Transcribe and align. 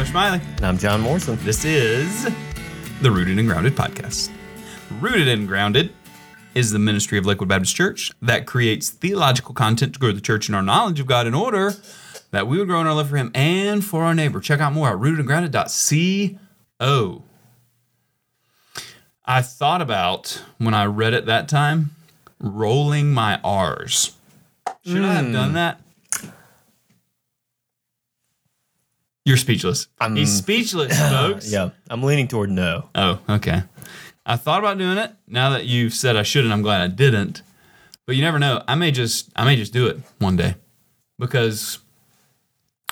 Tyler 0.00 0.10
Smiley. 0.10 0.40
And 0.56 0.64
I'm 0.64 0.78
John 0.78 1.02
Morrison. 1.02 1.36
This 1.42 1.62
is 1.62 2.24
the 3.02 3.10
Rooted 3.10 3.38
and 3.38 3.46
Grounded 3.46 3.76
podcast. 3.76 4.30
Rooted 4.98 5.28
and 5.28 5.46
Grounded 5.46 5.92
is 6.54 6.70
the 6.70 6.78
ministry 6.78 7.18
of 7.18 7.26
Lakewood 7.26 7.50
Baptist 7.50 7.76
Church 7.76 8.10
that 8.22 8.46
creates 8.46 8.88
theological 8.88 9.52
content 9.52 9.92
to 9.92 10.00
grow 10.00 10.12
the 10.12 10.22
church 10.22 10.48
in 10.48 10.54
our 10.54 10.62
knowledge 10.62 11.00
of 11.00 11.06
God 11.06 11.26
in 11.26 11.34
order 11.34 11.74
that 12.30 12.46
we 12.46 12.56
would 12.56 12.66
grow 12.66 12.80
in 12.80 12.86
our 12.86 12.94
love 12.94 13.10
for 13.10 13.18
Him 13.18 13.30
and 13.34 13.84
for 13.84 14.02
our 14.02 14.14
neighbor. 14.14 14.40
Check 14.40 14.58
out 14.58 14.72
more 14.72 14.88
at 14.88 14.96
rootedandgrounded.co. 14.96 17.22
I 19.26 19.42
thought 19.42 19.82
about 19.82 20.42
when 20.56 20.72
I 20.72 20.86
read 20.86 21.12
it 21.12 21.26
that 21.26 21.46
time, 21.46 21.90
rolling 22.38 23.12
my 23.12 23.38
R's. 23.44 24.16
Should 24.82 25.02
I 25.02 25.12
have 25.12 25.26
hmm. 25.26 25.32
done 25.32 25.52
that? 25.52 25.82
You're 29.24 29.36
speechless. 29.36 29.88
I'm- 30.00 30.16
He's 30.16 30.32
speechless, 30.34 30.98
folks. 31.10 31.50
Yeah, 31.52 31.70
I'm 31.88 32.02
leaning 32.02 32.28
toward 32.28 32.50
no. 32.50 32.88
Oh, 32.94 33.20
okay. 33.28 33.62
I 34.26 34.36
thought 34.36 34.60
about 34.60 34.78
doing 34.78 34.98
it. 34.98 35.12
Now 35.26 35.50
that 35.50 35.66
you've 35.66 35.92
said 35.94 36.16
I 36.16 36.22
shouldn't, 36.22 36.52
I'm 36.52 36.62
glad 36.62 36.80
I 36.82 36.88
didn't. 36.88 37.42
But 38.06 38.16
you 38.16 38.22
never 38.22 38.38
know. 38.38 38.62
I 38.66 38.74
may 38.74 38.90
just 38.90 39.30
I 39.36 39.44
may 39.44 39.56
just 39.56 39.72
do 39.72 39.86
it 39.86 39.98
one 40.18 40.36
day 40.36 40.54
because 41.18 41.78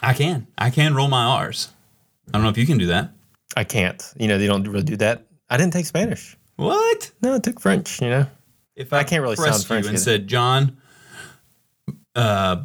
I 0.03 0.13
can. 0.15 0.47
I 0.57 0.71
can 0.71 0.95
roll 0.95 1.09
my 1.09 1.25
R's. 1.25 1.69
I 2.29 2.33
don't 2.33 2.43
know 2.43 2.51
if 2.51 2.59
you 2.59 2.67
can 2.67 2.79
do 2.79 2.87
that. 2.89 3.11
I 3.57 3.65
can't. 3.65 4.03
You 4.17 4.29
know, 4.29 4.39
they 4.39 4.47
don't 4.47 4.67
really 4.69 4.85
do 4.85 4.97
that. 4.99 5.25
I 5.51 5.57
didn't 5.57 5.73
take 5.73 5.87
Spanish. 5.87 6.37
What? 6.57 7.11
No, 7.23 7.35
I 7.35 7.39
took 7.39 7.59
French. 7.61 8.01
You 8.03 8.11
know, 8.11 8.27
If 8.77 8.93
I 8.93 9.03
can't 9.03 9.23
really 9.23 9.37
sound 9.37 9.65
French 9.65 9.85
you 9.85 9.89
and 9.91 9.97
either. 9.97 10.05
said, 10.05 10.27
John, 10.29 10.77
uh, 12.15 12.63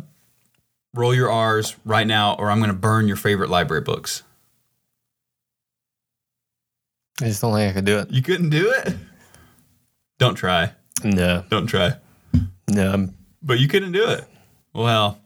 roll 0.93 1.13
your 1.13 1.29
R's 1.31 1.75
right 1.85 2.05
now, 2.07 2.35
or 2.35 2.49
I'm 2.51 2.59
going 2.59 2.69
to 2.69 2.75
burn 2.77 3.07
your 3.07 3.17
favorite 3.17 3.49
library 3.49 3.81
books. 3.81 4.23
I 7.21 7.25
just 7.25 7.41
don't 7.41 7.53
think 7.53 7.69
I 7.69 7.73
could 7.73 7.85
do 7.85 7.99
it. 7.99 8.11
You 8.11 8.21
couldn't 8.21 8.49
do 8.49 8.71
it. 8.71 8.95
Don't 10.19 10.35
try. 10.35 10.71
No, 11.03 11.43
Don't 11.49 11.67
try. 11.67 11.93
no. 12.69 12.91
I'm, 12.91 13.17
but 13.41 13.59
you 13.59 13.67
couldn't 13.67 13.91
do 13.91 14.07
it. 14.09 14.23
Well, 14.73 15.19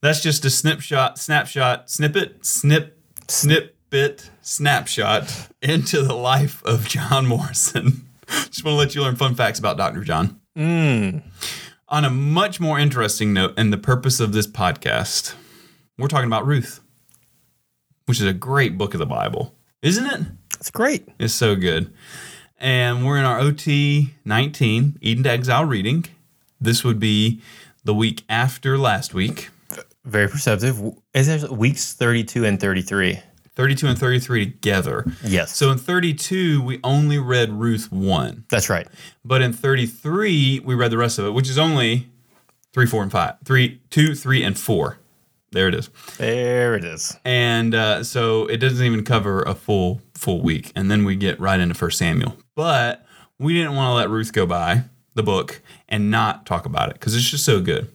that's 0.00 0.20
just 0.22 0.44
a 0.44 0.50
snapshot, 0.50 1.18
snapshot, 1.18 1.90
snippet, 1.90 2.44
snip, 2.44 2.98
snippet, 3.28 4.30
snapshot 4.42 5.48
into 5.62 6.02
the 6.02 6.14
life 6.14 6.64
of 6.64 6.88
John 6.88 7.26
Morrison. 7.26 8.08
just 8.28 8.64
want 8.64 8.74
to 8.74 8.78
let 8.78 8.94
you 8.94 9.02
learn 9.02 9.16
fun 9.16 9.34
facts 9.34 9.58
about 9.58 9.76
Dr. 9.76 10.02
John. 10.02 10.40
mm, 10.56 11.22
On 11.88 12.04
a 12.04 12.10
much 12.10 12.58
more 12.58 12.80
interesting 12.80 13.32
note, 13.32 13.54
and 13.56 13.72
the 13.72 13.78
purpose 13.78 14.18
of 14.18 14.32
this 14.32 14.48
podcast, 14.48 15.34
we're 15.96 16.08
talking 16.08 16.26
about 16.26 16.44
Ruth, 16.44 16.80
which 18.06 18.20
is 18.20 18.26
a 18.26 18.32
great 18.32 18.76
book 18.76 18.92
of 18.92 18.98
the 18.98 19.06
Bible, 19.06 19.54
isn't 19.82 20.04
it? 20.06 20.26
it's 20.58 20.70
great. 20.70 21.06
It's 21.20 21.32
so 21.32 21.54
good. 21.54 21.92
And 22.58 23.06
we're 23.06 23.18
in 23.18 23.24
our 23.24 23.38
OT 23.38 24.14
19, 24.24 24.98
Eden 25.00 25.22
to 25.22 25.30
Exile 25.30 25.64
reading. 25.64 26.06
This 26.60 26.82
would 26.82 26.98
be 26.98 27.40
the 27.84 27.94
week 27.94 28.24
after 28.28 28.76
last 28.76 29.14
week. 29.14 29.50
Very 30.04 30.26
perceptive. 30.26 30.80
Is 31.14 31.28
there 31.28 31.48
weeks 31.52 31.92
32 31.92 32.44
and 32.46 32.60
33? 32.60 33.20
32 33.56 33.86
and 33.86 33.98
33 33.98 34.44
together. 34.44 35.04
Yes. 35.24 35.56
So 35.56 35.70
in 35.70 35.78
32, 35.78 36.62
we 36.62 36.78
only 36.84 37.18
read 37.18 37.50
Ruth 37.50 37.90
1. 37.90 38.44
that's 38.48 38.68
right. 38.68 38.86
But 39.24 39.42
in 39.42 39.52
33, 39.52 40.60
we 40.64 40.74
read 40.74 40.90
the 40.90 40.98
rest 40.98 41.18
of 41.18 41.24
it, 41.26 41.30
which 41.30 41.48
is 41.48 41.58
only 41.58 42.08
3, 42.74 42.86
4, 42.86 43.02
and 43.02 43.12
5. 43.12 43.34
3, 43.44 43.80
2, 43.90 44.14
3, 44.14 44.42
and 44.42 44.58
4. 44.58 44.98
There 45.52 45.68
it 45.68 45.74
is. 45.74 45.88
There 46.18 46.74
it 46.74 46.84
is. 46.84 47.16
And 47.24 47.74
uh, 47.74 48.04
so 48.04 48.46
it 48.46 48.58
doesn't 48.58 48.84
even 48.84 49.04
cover 49.04 49.42
a 49.42 49.54
full 49.54 50.02
full 50.14 50.42
week. 50.42 50.72
And 50.76 50.90
then 50.90 51.04
we 51.04 51.16
get 51.16 51.40
right 51.40 51.58
into 51.58 51.74
First 51.74 51.98
Samuel. 51.98 52.36
But 52.54 53.06
we 53.38 53.54
didn't 53.54 53.74
want 53.74 53.90
to 53.90 53.94
let 53.94 54.10
Ruth 54.10 54.32
go 54.32 54.44
by 54.44 54.84
the 55.14 55.22
book 55.22 55.62
and 55.88 56.10
not 56.10 56.44
talk 56.44 56.66
about 56.66 56.90
it 56.90 56.94
because 56.94 57.14
it's 57.14 57.30
just 57.30 57.44
so 57.44 57.60
good. 57.60 57.88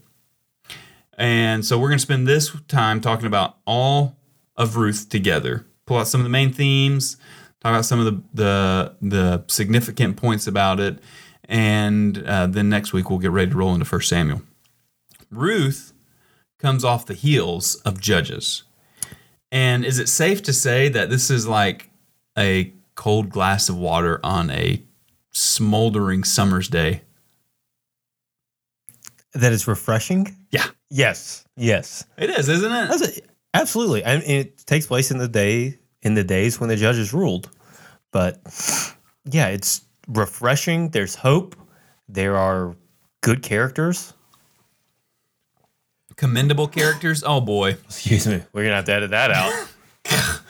And 1.17 1.63
so 1.63 1.77
we're 1.77 1.89
going 1.89 1.99
to 1.99 2.01
spend 2.01 2.27
this 2.27 2.55
time 2.67 2.99
talking 2.99 3.27
about 3.27 3.57
all 3.65 4.17
of 4.55 4.75
Ruth 4.75 5.09
together. 5.09 5.65
Pull 5.85 5.97
out 5.97 6.07
some 6.07 6.21
of 6.21 6.25
the 6.25 6.29
main 6.29 6.53
themes, 6.53 7.15
talk 7.61 7.71
about 7.71 7.85
some 7.85 7.99
of 7.99 8.05
the 8.05 8.21
the, 8.33 8.95
the 9.01 9.43
significant 9.47 10.17
points 10.17 10.47
about 10.47 10.79
it, 10.79 10.99
and 11.45 12.23
uh, 12.25 12.47
then 12.47 12.69
next 12.69 12.93
week 12.93 13.09
we'll 13.09 13.19
get 13.19 13.31
ready 13.31 13.51
to 13.51 13.57
roll 13.57 13.73
into 13.73 13.85
First 13.85 14.09
Samuel. 14.09 14.41
Ruth 15.29 15.93
comes 16.59 16.83
off 16.83 17.05
the 17.05 17.13
heels 17.13 17.75
of 17.77 17.99
Judges. 17.99 18.63
And 19.51 19.83
is 19.83 19.99
it 19.99 20.07
safe 20.07 20.41
to 20.43 20.53
say 20.53 20.87
that 20.89 21.09
this 21.09 21.29
is 21.29 21.45
like 21.47 21.89
a 22.37 22.71
cold 22.95 23.29
glass 23.29 23.67
of 23.67 23.77
water 23.77 24.19
on 24.23 24.49
a 24.49 24.81
smoldering 25.31 26.23
summer's 26.23 26.69
day? 26.69 27.01
That 29.33 29.51
is 29.51 29.67
refreshing. 29.67 30.35
Yeah, 30.51 30.67
Yes. 30.89 31.45
Yes. 31.55 32.05
it 32.17 32.29
is, 32.29 32.49
isn't 32.49 32.71
it? 32.71 33.25
Absolutely. 33.53 34.05
I 34.05 34.17
mean, 34.17 34.29
it 34.29 34.65
takes 34.65 34.87
place 34.87 35.11
in 35.11 35.17
the 35.17 35.27
day 35.27 35.79
in 36.01 36.13
the 36.13 36.23
days 36.23 36.59
when 36.59 36.69
the 36.69 36.75
judges 36.75 37.13
ruled. 37.13 37.49
But 38.11 38.39
yeah, 39.25 39.47
it's 39.47 39.81
refreshing. 40.07 40.89
There's 40.89 41.15
hope. 41.15 41.55
There 42.07 42.37
are 42.37 42.75
good 43.21 43.41
characters. 43.43 44.13
Commendable 46.15 46.67
characters. 46.67 47.23
Oh 47.25 47.41
boy, 47.41 47.71
Excuse 47.71 48.27
me. 48.27 48.41
We're 48.53 48.63
gonna 48.63 48.75
have 48.75 48.85
to 48.85 48.93
edit 48.93 49.11
that 49.11 49.31
out. 49.31 49.67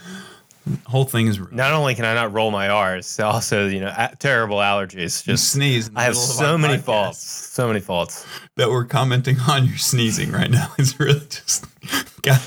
whole 0.91 1.05
thing 1.05 1.27
is 1.27 1.39
not 1.51 1.73
only 1.73 1.95
can 1.95 2.05
I 2.05 2.13
not 2.13 2.33
roll 2.33 2.51
my 2.51 2.69
R's, 2.69 3.19
also 3.19 3.67
you 3.67 3.79
know 3.79 3.93
a- 3.97 4.15
terrible 4.19 4.57
allergies. 4.57 5.23
Just 5.23 5.51
sneeze. 5.51 5.87
in 5.87 5.93
the 5.95 5.99
I 5.99 6.03
have 6.03 6.13
middle 6.13 6.23
of 6.29 6.35
so 6.35 6.57
many 6.57 6.75
podcast 6.77 6.83
faults. 6.83 7.19
So 7.19 7.67
many 7.67 7.79
faults. 7.79 8.25
that 8.57 8.69
we're 8.69 8.85
commenting 8.85 9.37
on 9.49 9.65
your 9.65 9.77
sneezing 9.77 10.31
right 10.31 10.51
now. 10.51 10.71
It's 10.77 10.99
really 10.99 11.19
just 11.27 11.65
got 12.21 12.41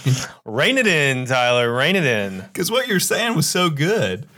Rein 0.44 0.78
it 0.78 0.86
in, 0.86 1.26
Tyler. 1.26 1.72
Rein 1.74 1.96
it 1.96 2.04
in. 2.04 2.40
because 2.40 2.70
what 2.70 2.86
you're 2.88 3.00
saying 3.00 3.34
was 3.34 3.48
so 3.48 3.68
good. 3.70 4.28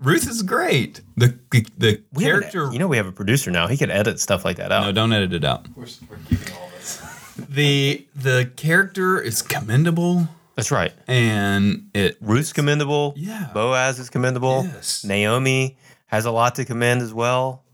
Ruth 0.00 0.26
is 0.28 0.42
great. 0.42 1.02
The 1.16 1.38
the, 1.50 1.66
the 1.78 2.02
We 2.12 2.24
have 2.24 2.34
an- 2.36 2.40
character. 2.40 2.72
you 2.72 2.78
know, 2.78 2.88
we 2.88 2.96
have 2.96 3.06
a 3.06 3.12
producer 3.12 3.50
now. 3.50 3.66
He 3.66 3.76
could 3.76 3.90
edit 3.90 4.18
stuff 4.18 4.44
like 4.44 4.56
that 4.56 4.72
out. 4.72 4.84
no, 4.86 4.92
don't 4.92 5.12
edit 5.12 5.32
it 5.34 5.44
out. 5.44 5.66
We're, 5.76 5.84
we're 6.08 6.16
keeping 6.28 6.54
all 6.54 6.70
this. 6.76 7.02
The 7.48 8.06
the 8.16 8.50
character 8.56 9.20
is 9.20 9.42
commendable 9.42 10.28
That's 10.56 10.70
right. 10.70 10.92
and 11.06 11.90
it 11.94 12.16
Ruth's 12.20 12.52
commendable. 12.52 13.14
Yeah. 13.16 13.50
Boaz 13.54 13.98
is 13.98 14.10
commendable. 14.10 14.64
Yes. 14.64 15.04
Naomi 15.04 15.78
has 16.06 16.26
a 16.26 16.30
lot 16.30 16.56
to 16.56 16.64
commend 16.64 17.02
as 17.02 17.14
well. 17.14 17.64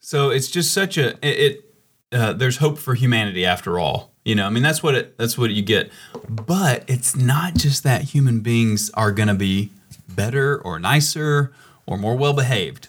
so 0.00 0.30
it's 0.30 0.48
just 0.48 0.72
such 0.72 0.98
a 0.98 1.10
it, 1.26 1.38
it 1.38 1.64
uh, 2.12 2.32
there's 2.32 2.56
hope 2.56 2.78
for 2.78 2.94
humanity 2.94 3.44
after 3.44 3.78
all 3.78 4.10
you 4.24 4.34
know 4.34 4.44
i 4.44 4.50
mean 4.50 4.62
that's 4.64 4.82
what 4.82 4.96
it 4.96 5.16
that's 5.16 5.38
what 5.38 5.50
you 5.50 5.62
get 5.62 5.88
but 6.28 6.82
it's 6.88 7.14
not 7.14 7.54
just 7.54 7.84
that 7.84 8.02
human 8.02 8.40
beings 8.40 8.90
are 8.94 9.12
going 9.12 9.28
to 9.28 9.34
be 9.34 9.70
better 10.08 10.60
or 10.62 10.80
nicer 10.80 11.52
or 11.86 11.96
more 11.96 12.16
well 12.16 12.32
behaved 12.32 12.88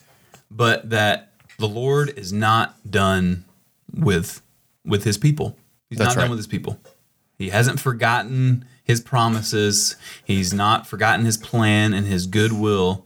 but 0.50 0.90
that 0.90 1.32
the 1.60 1.68
lord 1.68 2.10
is 2.18 2.34
not 2.34 2.76
done 2.90 3.46
with 3.94 4.42
with 4.84 5.04
his 5.04 5.20
people 5.20 5.56
he's 5.90 6.00
That's 6.00 6.16
not 6.16 6.22
done 6.24 6.30
with 6.32 6.40
his 6.40 6.48
people 6.48 6.80
he 7.42 7.50
hasn't 7.50 7.80
forgotten 7.80 8.66
his 8.84 9.00
promises 9.02 9.96
he's 10.24 10.54
not 10.54 10.86
forgotten 10.88 11.26
his 11.26 11.38
plan 11.38 11.94
and 11.94 12.08
his 12.08 12.26
goodwill 12.28 13.06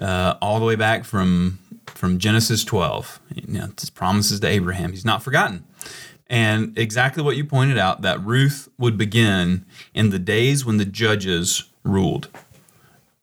uh, 0.00 0.34
all 0.40 0.58
the 0.58 0.64
way 0.64 0.76
back 0.76 1.04
from 1.04 1.58
from 1.86 2.18
Genesis 2.18 2.64
12. 2.64 3.20
You 3.34 3.58
know, 3.58 3.68
his 3.78 3.90
promises 3.90 4.40
to 4.40 4.46
Abraham. 4.46 4.92
He's 4.92 5.04
not 5.04 5.22
forgotten. 5.22 5.64
And 6.28 6.78
exactly 6.78 7.22
what 7.22 7.36
you 7.36 7.44
pointed 7.44 7.76
out 7.76 8.02
that 8.02 8.24
Ruth 8.24 8.68
would 8.78 8.96
begin 8.96 9.66
in 9.92 10.10
the 10.10 10.18
days 10.18 10.64
when 10.64 10.78
the 10.78 10.84
judges 10.84 11.64
ruled. 11.82 12.28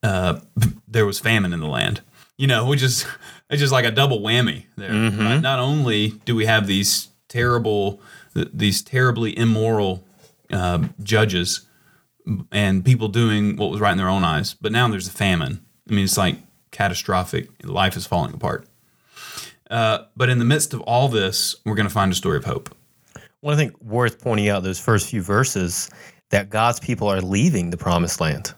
Uh, 0.02 0.40
there 0.86 1.06
was 1.06 1.18
famine 1.18 1.52
in 1.52 1.60
the 1.60 1.66
land. 1.66 2.02
You 2.36 2.46
know, 2.46 2.66
which 2.66 2.82
is 2.82 3.04
it's 3.50 3.60
just 3.60 3.72
like 3.72 3.84
a 3.84 3.90
double 3.90 4.20
whammy 4.20 4.66
there. 4.76 4.92
right? 4.92 5.40
Not 5.40 5.58
only 5.58 6.10
do 6.24 6.36
we 6.36 6.46
have 6.46 6.66
these 6.66 7.08
terrible, 7.28 8.00
these 8.34 8.80
terribly 8.82 9.36
immoral 9.36 10.04
uh, 10.52 10.86
judges 11.02 11.66
and 12.52 12.84
people 12.84 13.08
doing 13.08 13.56
what 13.56 13.70
was 13.70 13.80
right 13.80 13.92
in 13.92 13.98
their 13.98 14.08
own 14.08 14.24
eyes, 14.24 14.54
but 14.54 14.72
now 14.72 14.88
there's 14.88 15.08
a 15.08 15.12
famine. 15.12 15.64
I 15.88 15.94
mean, 15.94 16.04
it's 16.04 16.18
like 16.18 16.36
catastrophic. 16.70 17.48
Life 17.64 17.96
is 17.96 18.06
falling 18.06 18.34
apart. 18.34 18.66
Uh, 19.70 20.04
but 20.16 20.28
in 20.28 20.38
the 20.38 20.44
midst 20.44 20.74
of 20.74 20.80
all 20.82 21.08
this, 21.08 21.56
we're 21.64 21.74
going 21.74 21.88
to 21.88 21.92
find 21.92 22.12
a 22.12 22.14
story 22.14 22.36
of 22.36 22.44
hope. 22.44 22.74
One 23.40 23.56
thing 23.56 23.72
worth 23.80 24.20
pointing 24.20 24.48
out 24.48 24.62
those 24.62 24.80
first 24.80 25.08
few 25.08 25.22
verses 25.22 25.90
that 26.30 26.50
God's 26.50 26.80
people 26.80 27.08
are 27.08 27.20
leaving 27.20 27.70
the 27.70 27.76
promised 27.76 28.20
land, 28.20 28.52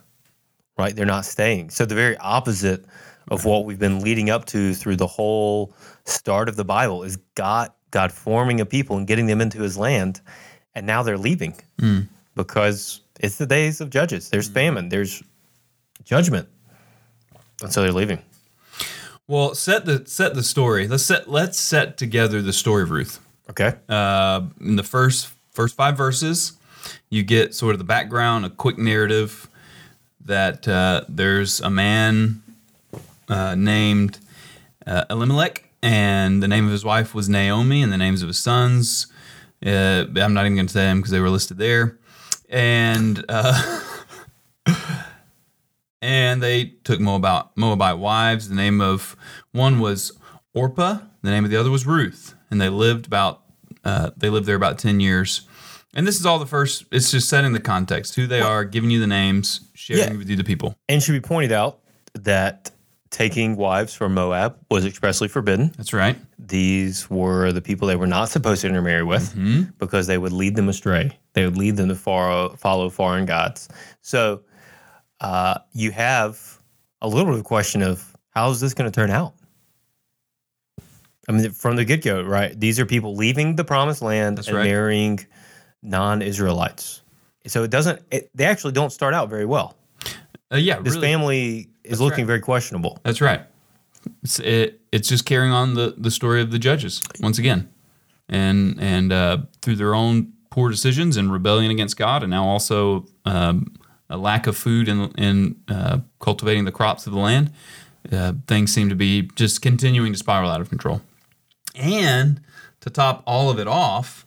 right? 0.77 0.95
They're 0.95 1.05
not 1.05 1.25
staying. 1.25 1.69
So 1.69 1.85
the 1.85 1.95
very 1.95 2.17
opposite 2.17 2.85
of 3.29 3.45
what 3.45 3.65
we've 3.65 3.79
been 3.79 3.99
leading 3.99 4.29
up 4.29 4.45
to 4.45 4.73
through 4.73 4.95
the 4.95 5.07
whole 5.07 5.73
start 6.05 6.49
of 6.49 6.55
the 6.55 6.65
Bible 6.65 7.03
is 7.03 7.17
God 7.35 7.71
God 7.91 8.11
forming 8.11 8.61
a 8.61 8.65
people 8.65 8.97
and 8.97 9.05
getting 9.05 9.27
them 9.27 9.41
into 9.41 9.61
his 9.61 9.77
land 9.77 10.21
and 10.75 10.85
now 10.85 11.03
they're 11.03 11.17
leaving 11.17 11.55
because 12.35 13.01
It's 13.19 13.37
the 13.37 13.45
days 13.45 13.81
of 13.81 13.89
judges. 13.89 14.29
There's 14.29 14.49
famine. 14.49 14.89
There's 14.89 15.21
judgment. 16.03 16.47
And 17.61 17.71
so 17.71 17.81
they're 17.83 17.91
leaving. 17.91 18.19
Well, 19.27 19.53
set 19.55 19.85
the 19.85 20.03
set 20.07 20.33
the 20.33 20.43
story. 20.43 20.87
Let's 20.87 21.03
set 21.03 21.29
let's 21.29 21.59
set 21.59 21.97
together 21.97 22.41
the 22.41 22.53
story 22.53 22.83
of 22.83 22.91
Ruth. 22.91 23.19
Okay. 23.49 23.73
Uh, 23.87 24.41
in 24.59 24.75
the 24.75 24.83
first 24.83 25.29
first 25.51 25.75
five 25.75 25.95
verses, 25.95 26.53
you 27.09 27.23
get 27.23 27.53
sort 27.53 27.73
of 27.73 27.77
the 27.77 27.85
background, 27.85 28.45
a 28.45 28.49
quick 28.49 28.77
narrative 28.77 29.47
that 30.25 30.67
uh, 30.67 31.03
there's 31.07 31.61
a 31.61 31.69
man 31.69 32.41
uh, 33.29 33.55
named 33.55 34.19
uh, 34.87 35.05
Elimelech, 35.09 35.69
and 35.81 36.41
the 36.41 36.47
name 36.47 36.65
of 36.65 36.71
his 36.71 36.83
wife 36.83 37.13
was 37.13 37.29
Naomi, 37.29 37.81
and 37.83 37.91
the 37.93 37.97
names 37.97 38.23
of 38.23 38.27
his 38.27 38.39
sons. 38.39 39.07
Uh, 39.65 40.05
I'm 40.15 40.33
not 40.33 40.45
even 40.45 40.55
going 40.55 40.67
to 40.67 40.73
say 40.73 40.81
them 40.85 40.97
because 40.97 41.11
they 41.11 41.19
were 41.19 41.29
listed 41.29 41.57
there, 41.57 41.99
and 42.49 43.23
uh, 43.29 43.81
and 46.01 46.41
they 46.41 46.65
took 46.83 46.99
Moabite 46.99 47.45
Moabite 47.55 47.97
wives. 47.97 48.49
The 48.49 48.55
name 48.55 48.81
of 48.81 49.15
one 49.51 49.79
was 49.79 50.11
Orpah. 50.53 50.99
The 51.21 51.29
name 51.29 51.43
of 51.45 51.51
the 51.51 51.57
other 51.57 51.69
was 51.69 51.85
Ruth, 51.85 52.33
and 52.49 52.59
they 52.59 52.69
lived 52.69 53.05
about 53.05 53.41
uh, 53.83 54.11
they 54.17 54.29
lived 54.29 54.45
there 54.47 54.55
about 54.55 54.79
ten 54.79 54.99
years. 54.99 55.41
And 55.93 56.07
this 56.07 56.19
is 56.19 56.25
all 56.25 56.39
the 56.39 56.45
first. 56.45 56.85
It's 56.91 57.11
just 57.11 57.27
setting 57.29 57.51
the 57.51 57.59
context, 57.59 58.15
who 58.15 58.25
they 58.25 58.39
are, 58.39 58.63
giving 58.63 58.89
you 58.91 58.99
the 59.01 59.07
names, 59.07 59.61
sharing 59.73 60.13
Yeah. 60.13 60.17
with 60.17 60.29
you 60.29 60.37
the 60.37 60.43
people. 60.43 60.75
And 60.87 61.03
should 61.03 61.11
be 61.11 61.19
pointed 61.19 61.51
out 61.51 61.79
that 62.13 62.71
taking 63.11 63.57
wives 63.57 63.93
from 63.93 64.13
Moab 64.13 64.57
was 64.71 64.85
expressly 64.85 65.27
forbidden. 65.27 65.71
That's 65.77 65.93
right. 65.93 66.17
These 66.39 67.09
were 67.09 67.51
the 67.51 67.61
people 67.61 67.87
they 67.87 67.95
were 67.97 68.07
not 68.07 68.29
supposed 68.29 68.61
to 68.61 68.67
intermarry 68.67 69.03
with 69.03 69.35
because 69.77 70.07
they 70.07 70.17
would 70.17 70.31
lead 70.31 70.55
them 70.55 70.69
astray. 70.69 71.19
They 71.33 71.45
would 71.45 71.57
lead 71.57 71.75
them 71.77 71.89
to 71.89 71.95
follow, 71.95 72.55
follow 72.55 72.89
foreign 72.89 73.25
gods. 73.25 73.67
So 74.01 74.41
uh, 75.19 75.59
you 75.73 75.91
have 75.91 76.59
a 77.01 77.07
little 77.07 77.25
bit 77.25 77.33
of 77.35 77.39
a 77.41 77.43
question 77.43 77.81
of 77.83 78.15
how 78.29 78.49
is 78.49 78.59
this 78.61 78.73
going 78.73 78.89
to 78.89 78.95
turn 78.95 79.11
out? 79.11 79.33
I 81.27 81.33
mean, 81.33 81.51
from 81.51 81.75
the 81.75 81.85
get 81.85 82.03
go, 82.03 82.23
right? 82.23 82.57
These 82.59 82.79
are 82.79 82.85
people 82.85 83.15
leaving 83.15 83.55
the 83.55 83.63
promised 83.63 84.01
land 84.01 84.37
That's 84.37 84.47
and 84.47 84.57
right. 84.57 84.63
marrying 84.63 85.19
non 85.83 86.21
Israelites. 86.21 87.01
So 87.47 87.63
it 87.63 87.71
doesn't, 87.71 88.01
it, 88.11 88.29
they 88.33 88.45
actually 88.45 88.73
don't 88.73 88.91
start 88.91 89.13
out 89.13 89.29
very 89.29 89.45
well. 89.45 89.75
Uh, 90.51 90.57
yeah, 90.57 90.79
This 90.79 90.95
really. 90.95 91.07
family 91.07 91.69
is 91.83 91.91
That's 91.91 92.01
looking 92.01 92.23
right. 92.23 92.27
very 92.27 92.39
questionable. 92.39 92.99
That's 93.03 93.21
right. 93.21 93.41
It's 94.23 94.39
it, 94.39 94.81
it's 94.91 95.07
just 95.07 95.25
carrying 95.25 95.51
on 95.51 95.75
the, 95.75 95.93
the 95.97 96.11
story 96.11 96.41
of 96.41 96.51
the 96.51 96.59
judges 96.59 97.01
once 97.19 97.37
again, 97.37 97.69
and 98.27 98.79
and 98.79 99.13
uh, 99.13 99.37
through 99.61 99.75
their 99.75 99.93
own 99.93 100.33
poor 100.49 100.69
decisions 100.69 101.17
and 101.17 101.31
rebellion 101.31 101.71
against 101.71 101.97
God, 101.97 102.23
and 102.23 102.31
now 102.31 102.45
also 102.45 103.05
um, 103.25 103.73
a 104.09 104.17
lack 104.17 104.47
of 104.47 104.57
food 104.57 104.87
in 104.87 105.11
in 105.11 105.55
uh, 105.67 105.99
cultivating 106.19 106.65
the 106.65 106.71
crops 106.71 107.05
of 107.07 107.13
the 107.13 107.19
land, 107.19 107.51
uh, 108.11 108.33
things 108.47 108.73
seem 108.73 108.89
to 108.89 108.95
be 108.95 109.29
just 109.35 109.61
continuing 109.61 110.11
to 110.11 110.17
spiral 110.17 110.49
out 110.49 110.61
of 110.61 110.69
control. 110.69 111.01
And 111.75 112.41
to 112.81 112.89
top 112.89 113.23
all 113.25 113.49
of 113.49 113.59
it 113.59 113.67
off, 113.67 114.25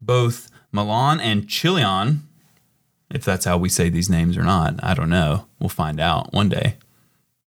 both 0.00 0.50
Mahlon 0.72 1.20
and 1.20 1.48
Chilion, 1.48 2.25
if 3.10 3.24
that's 3.24 3.44
how 3.44 3.56
we 3.56 3.68
say 3.68 3.88
these 3.88 4.10
names 4.10 4.36
or 4.36 4.42
not, 4.42 4.82
I 4.82 4.94
don't 4.94 5.10
know. 5.10 5.46
We'll 5.60 5.68
find 5.68 6.00
out 6.00 6.32
one 6.32 6.48
day. 6.48 6.76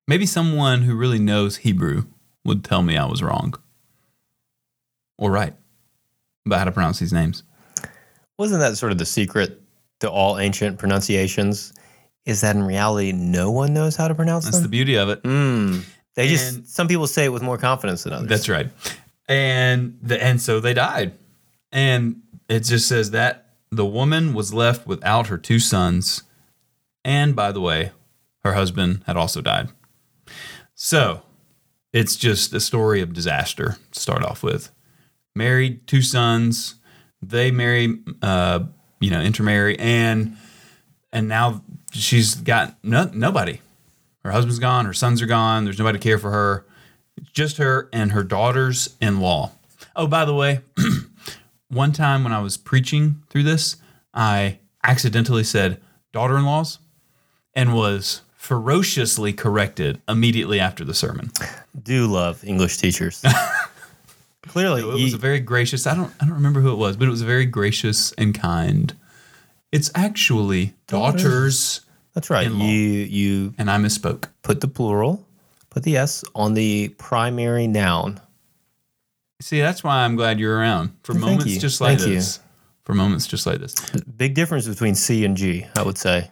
Maybe 0.07 0.25
someone 0.27 0.83
who 0.83 0.95
really 0.95 1.19
knows 1.19 1.59
Hebrew 1.59 2.05
would 2.45 2.65
tell 2.65 2.83
me 2.83 2.97
I 2.97 3.05
was 3.07 3.23
wrong 3.23 3.55
or 5.19 5.31
right 5.31 5.55
about 6.47 6.59
how 6.61 6.65
to 6.65 6.73
pronounce 6.73 6.99
these 6.99 7.13
names. 7.13 7.43
Wasn't 8.39 8.61
that 8.61 8.77
sort 8.79 8.93
of 8.93 8.99
the 8.99 9.05
secret 9.05 9.61
to 10.01 10.11
all 10.11 10.39
ancient 10.39 10.79
pronunciations? 10.79 11.73
Is 12.25 12.41
that 12.43 12.57
in 12.57 12.63
reality 12.63 13.13
no 13.13 13.51
one 13.51 13.75
knows 13.75 13.97
how 13.97 14.07
to 14.09 14.15
pronounce 14.15 14.45
That's 14.45 14.61
the 14.61 14.69
beauty 14.69 14.97
of 14.97 15.09
it. 15.09 15.23
Mm. 15.25 15.83
They 16.15 16.23
And- 16.23 16.31
just 16.31 16.69
some 16.75 16.89
people 16.89 17.07
say 17.07 17.25
it 17.25 17.29
with 17.33 17.43
more 17.43 17.59
confidence 17.59 18.05
than 18.05 18.13
others. 18.13 18.29
That's 18.29 18.49
right. 18.49 18.71
And 19.29 19.99
the, 20.03 20.23
and 20.23 20.41
so 20.41 20.61
they 20.61 20.73
died. 20.73 21.13
And 21.73 22.23
it 22.49 22.61
just 22.61 22.89
says 22.89 23.11
that 23.11 23.48
the 23.71 23.87
woman 23.87 24.35
was 24.35 24.55
left 24.55 24.87
without 24.87 25.29
her 25.29 25.39
two 25.39 25.59
sons. 25.59 26.23
And 27.05 27.35
by 27.37 27.53
the 27.53 27.61
way, 27.61 27.93
her 28.45 28.55
husband 28.55 29.03
had 29.07 29.17
also 29.17 29.41
died. 29.41 29.69
So 30.75 31.23
it's 31.93 32.17
just 32.17 32.53
a 32.53 32.61
story 32.61 33.01
of 33.01 33.13
disaster 33.13 33.77
to 33.93 34.01
start 34.01 34.23
off 34.23 34.43
with. 34.43 34.71
Married, 35.35 35.87
two 35.87 36.03
sons, 36.03 36.77
they 37.23 37.51
marry, 37.51 37.99
uh, 38.23 38.61
you 39.01 39.11
know, 39.11 39.21
intermarry, 39.21 39.79
and 39.79 40.37
and 41.13 41.29
now 41.29 41.63
she's 41.93 42.35
got 42.35 42.77
no, 42.83 43.11
nobody. 43.13 43.61
Her 44.25 44.33
husband's 44.33 44.59
gone, 44.59 44.85
her 44.85 44.93
sons 44.93 45.23
are 45.23 45.27
gone. 45.27 45.65
There's 45.65 45.79
nobody 45.79 45.99
to 45.99 46.03
care 46.03 46.19
for 46.19 46.31
her. 46.31 46.67
It's 47.17 47.31
just 47.31 47.57
her 47.57 47.89
and 47.93 48.13
her 48.13 48.23
daughters 48.23 48.97
in 49.01 49.21
law. 49.21 49.53
Oh, 49.97 50.07
by 50.07 50.25
the 50.25 50.35
way, 50.35 50.61
one 51.69 51.93
time 51.93 52.25
when 52.25 52.33
I 52.33 52.41
was 52.41 52.57
preaching 52.57 53.23
through 53.29 53.45
this, 53.45 53.77
I 54.15 54.59
accidentally 54.85 55.45
said 55.45 55.81
daughter 56.13 56.37
in 56.39 56.45
laws 56.45 56.79
and 57.55 57.75
was 57.75 58.23
ferociously 58.37 59.33
corrected 59.33 60.01
immediately 60.09 60.61
after 60.61 60.85
the 60.85 60.95
sermon. 60.95 61.31
Do 61.83 62.07
love 62.07 62.43
English 62.45 62.79
teachers. 62.79 63.23
Clearly, 64.47 64.81
It 64.81 64.87
was 65.05 65.13
a 65.15 65.19
very 65.19 65.41
gracious, 65.41 65.87
I 65.87 65.95
don't 65.95 66.13
I 66.21 66.25
don't 66.25 66.35
remember 66.35 66.61
who 66.61 66.73
it 66.73 66.77
was, 66.77 66.97
but 66.97 67.07
it 67.07 67.11
was 67.11 67.21
a 67.21 67.27
very 67.27 67.45
gracious 67.45 68.13
and 68.13 68.35
kind. 68.35 68.95
It's 69.73 69.91
actually 69.95 70.75
Daughters. 70.87 71.23
daughters, 71.23 71.81
that's 72.15 72.31
right. 72.31 72.51
You 72.51 72.57
you 72.57 73.55
and 73.59 73.71
I 73.71 73.77
misspoke. 73.77 74.29
put 74.43 74.63
the 74.63 74.69
plural, 74.69 75.27
put 75.69 75.83
the 75.83 75.99
s 75.99 76.25
on 76.35 76.55
the 76.55 76.89
primary 76.97 77.67
noun. 77.67 78.21
See, 79.41 79.61
that's 79.61 79.85
why 79.85 80.05
I'm 80.05 80.17
glad 80.17 80.41
you're 80.41 80.57
around 80.57 80.91
for 81.05 81.13
Thank 81.13 81.25
moments 81.25 81.47
you. 81.55 81.61
just 81.61 81.81
like 81.81 81.99
Thank 81.99 82.09
you. 82.11 82.15
this. 82.17 82.41
For 82.85 82.95
moments 82.95 83.27
just 83.27 83.47
like 83.47 83.59
this. 83.61 83.75
Big 84.17 84.35
difference 84.35 84.67
between 84.67 84.95
C 84.95 85.25
and 85.25 85.37
G, 85.37 85.67
I 85.77 85.83
would 85.83 85.99
say. 85.99 86.31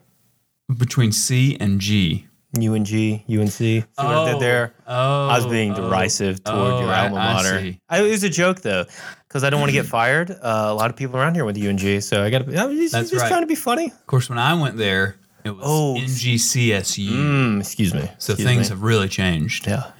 Between 0.76 1.12
C 1.12 1.56
and 1.60 1.80
G. 1.80 2.26
U 2.58 2.72
and 2.74 2.86
G, 2.86 3.22
U 3.26 3.40
and 3.42 3.52
C. 3.52 3.80
See 3.80 3.86
what 3.98 4.06
I 4.06 4.32
did 4.32 4.40
there? 4.40 4.72
Oh, 4.86 5.28
I 5.28 5.36
was 5.36 5.46
being 5.46 5.72
oh, 5.72 5.88
derisive 5.90 6.42
toward 6.42 6.72
oh, 6.72 6.80
your 6.80 6.88
I- 6.88 7.04
alma 7.08 7.16
I 7.16 7.32
mater. 7.34 7.60
see. 7.60 7.80
I, 7.88 8.02
it 8.02 8.10
was 8.10 8.24
a 8.24 8.30
joke 8.30 8.62
though, 8.62 8.86
because 9.28 9.44
I 9.44 9.50
don't 9.50 9.60
want 9.60 9.68
to 9.70 9.74
get 9.74 9.84
fired. 9.86 10.30
Uh, 10.30 10.36
a 10.68 10.74
lot 10.74 10.88
of 10.90 10.96
people 10.96 11.16
around 11.18 11.34
here 11.34 11.44
went 11.44 11.58
to 11.58 11.68
UNG, 11.68 12.00
so 12.00 12.22
I 12.24 12.30
got 12.30 12.46
to. 12.46 12.58
I'm 12.58 12.74
just, 12.76 12.92
That's 12.94 13.10
just 13.10 13.22
right. 13.22 13.28
trying 13.28 13.42
to 13.42 13.46
be 13.46 13.54
funny. 13.56 13.86
Of 13.88 14.06
course, 14.06 14.30
when 14.30 14.38
I 14.38 14.54
went 14.60 14.78
there, 14.78 15.16
it 15.44 15.50
was 15.50 15.64
Oh. 15.66 15.96
NGCSU. 15.98 17.08
Mm, 17.10 17.60
excuse 17.60 17.92
me. 17.92 18.00
So 18.18 18.32
Excuse 18.32 18.38
things 18.48 18.62
me. 18.62 18.74
have 18.74 18.82
really 18.82 19.08
changed. 19.08 19.66
Yeah. 19.66 19.90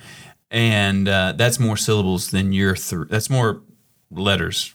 And 0.51 1.09
uh, 1.09 1.33
that's 1.37 1.59
more 1.59 1.77
syllables 1.77 2.31
than 2.31 2.53
your 2.53 2.77
three. 2.77 3.07
That's 3.11 3.29
more 3.29 3.63
letters, 4.11 4.75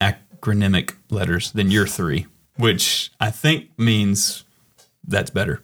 acronymic 0.00 0.94
letters 1.10 1.52
than 1.52 1.70
your 1.70 1.86
three, 1.86 2.26
which 2.56 3.10
I 3.20 3.30
think 3.30 3.70
means 3.78 4.44
that's 5.06 5.30
better. 5.30 5.62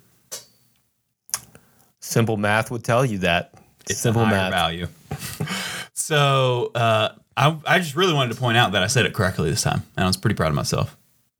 Simple 2.01 2.37
math 2.37 2.71
would 2.71 2.85
tell 2.85 3.05
you 3.05 3.19
that. 3.19 3.55
It's 3.89 4.01
Simple 4.01 4.27
math. 4.27 4.53
value. 4.53 4.89
so 5.95 6.71
uh, 6.75 7.11
I, 7.37 7.59
I 7.67 7.79
just 7.79 7.97
really 7.97 8.13
wanted 8.15 8.35
to 8.35 8.41
point 8.41 8.57
out 8.59 8.73
that 8.73 8.83
I 8.83 8.87
said 8.89 9.07
it 9.07 9.15
correctly 9.15 9.49
this 9.51 9.63
time, 9.63 9.83
and 9.97 10.05
I 10.05 10.07
was 10.07 10.17
pretty 10.17 10.35
proud 10.35 10.49
of 10.49 10.55
myself. 10.55 10.97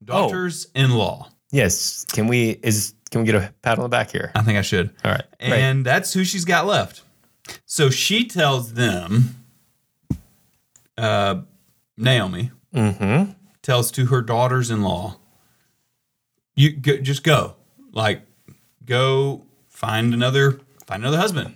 Oh. 0.09 0.29
Daughters-in-law. 0.29 1.29
Yes. 1.51 2.05
Can 2.07 2.27
we 2.29 2.51
is 2.63 2.95
can 3.11 3.21
we 3.21 3.27
get 3.27 3.35
a 3.37 3.53
pat 3.63 3.79
on 3.79 3.83
the 3.83 3.89
back 3.89 4.11
here? 4.11 4.33
I 4.35 4.43
think 4.43 4.59
I 4.59 4.63
should. 4.63 4.91
All 5.05 5.11
right. 5.11 5.25
And 5.39 5.85
that's 5.85 6.13
who 6.13 6.25
she's 6.25 6.45
got 6.45 6.67
left. 6.67 7.03
So 7.65 7.91
she 7.91 8.27
tells 8.27 8.75
them, 8.75 9.45
uh, 10.99 11.41
Naomi 11.97 12.51
Mm-hmm. 12.75 13.31
tells 13.63 13.91
to 13.93 14.07
her 14.07 14.21
daughters 14.21 14.71
in 14.71 14.83
law, 14.83 15.17
you 16.55 16.73
go, 16.73 16.99
just 16.99 17.23
go. 17.25 17.57
Like, 17.93 18.23
go 18.85 19.45
find 19.69 20.13
another 20.13 20.61
find 20.87 21.03
another 21.03 21.17
husband. 21.19 21.55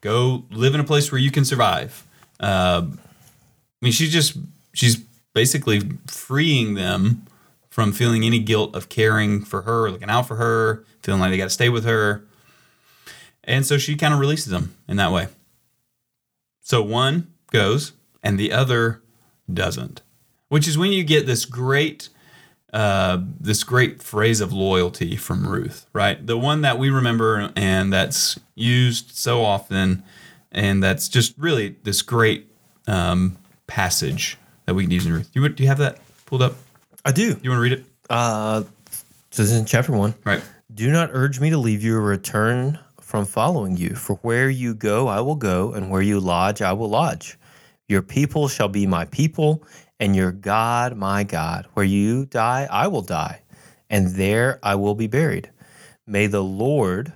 Go 0.00 0.44
live 0.50 0.74
in 0.74 0.80
a 0.80 0.84
place 0.84 1.12
where 1.12 1.20
you 1.20 1.30
can 1.30 1.44
survive. 1.44 2.06
Uh, 2.40 2.86
I 2.86 2.96
mean, 3.82 3.92
she's 3.92 4.10
just 4.12 4.36
she's 4.72 4.96
basically 5.34 5.80
freeing 6.06 6.74
them 6.74 7.26
from 7.68 7.92
feeling 7.92 8.24
any 8.24 8.38
guilt 8.38 8.74
of 8.74 8.88
caring 8.88 9.44
for 9.44 9.62
her, 9.62 9.90
looking 9.90 10.10
out 10.10 10.26
for 10.26 10.36
her, 10.36 10.84
feeling 11.02 11.20
like 11.20 11.30
they 11.30 11.36
got 11.36 11.44
to 11.44 11.50
stay 11.50 11.68
with 11.68 11.84
her. 11.84 12.24
And 13.44 13.66
so 13.66 13.78
she 13.78 13.96
kind 13.96 14.14
of 14.14 14.20
releases 14.20 14.46
them 14.52 14.76
in 14.86 14.96
that 14.96 15.12
way. 15.12 15.28
So 16.60 16.82
one 16.82 17.32
goes 17.50 17.92
and 18.22 18.38
the 18.38 18.52
other 18.52 19.02
doesn't, 19.52 20.02
which 20.48 20.68
is 20.68 20.78
when 20.78 20.92
you 20.92 21.02
get 21.02 21.26
this 21.26 21.44
great, 21.44 22.08
uh, 22.72 23.18
this 23.40 23.64
great 23.64 24.02
phrase 24.02 24.40
of 24.40 24.52
loyalty 24.52 25.16
from 25.16 25.46
Ruth, 25.46 25.86
right? 25.92 26.24
The 26.24 26.38
one 26.38 26.62
that 26.62 26.78
we 26.78 26.88
remember 26.88 27.50
and 27.56 27.92
that's 27.92 28.38
used 28.54 29.12
so 29.12 29.42
often, 29.42 30.04
and 30.52 30.82
that's 30.82 31.08
just 31.08 31.36
really 31.36 31.76
this 31.82 32.00
great 32.02 32.48
um, 32.86 33.36
passage 33.66 34.38
that 34.66 34.74
we 34.74 34.84
can 34.84 34.92
use 34.92 35.04
in 35.04 35.12
Ruth. 35.12 35.30
You 35.34 35.48
do 35.48 35.62
you 35.62 35.68
have 35.68 35.78
that 35.78 35.98
pulled 36.26 36.42
up? 36.42 36.54
I 37.04 37.10
do. 37.12 37.38
You 37.42 37.50
want 37.50 37.58
to 37.58 37.62
read 37.62 37.72
it? 37.72 37.84
Uh, 38.08 38.62
this 39.30 39.40
is 39.40 39.52
in 39.52 39.64
chapter 39.64 39.92
one. 39.92 40.14
Right. 40.24 40.42
Do 40.72 40.90
not 40.92 41.10
urge 41.12 41.40
me 41.40 41.50
to 41.50 41.58
leave 41.58 41.82
you 41.82 41.96
or 41.96 42.02
return 42.02 42.78
from 43.12 43.26
following 43.26 43.76
you. 43.76 43.94
For 43.94 44.14
where 44.22 44.48
you 44.48 44.74
go, 44.74 45.06
I 45.06 45.20
will 45.20 45.34
go, 45.34 45.74
and 45.74 45.90
where 45.90 46.00
you 46.00 46.18
lodge, 46.18 46.62
I 46.62 46.72
will 46.72 46.88
lodge. 46.88 47.38
Your 47.86 48.00
people 48.00 48.48
shall 48.48 48.68
be 48.68 48.86
my 48.86 49.04
people, 49.04 49.62
and 50.00 50.16
your 50.16 50.32
God 50.32 50.96
my 50.96 51.22
God. 51.22 51.66
Where 51.74 51.84
you 51.84 52.24
die, 52.24 52.66
I 52.70 52.86
will 52.86 53.02
die, 53.02 53.42
and 53.90 54.14
there 54.14 54.58
I 54.62 54.76
will 54.76 54.94
be 54.94 55.08
buried. 55.08 55.50
May 56.06 56.26
the 56.26 56.42
Lord, 56.42 57.12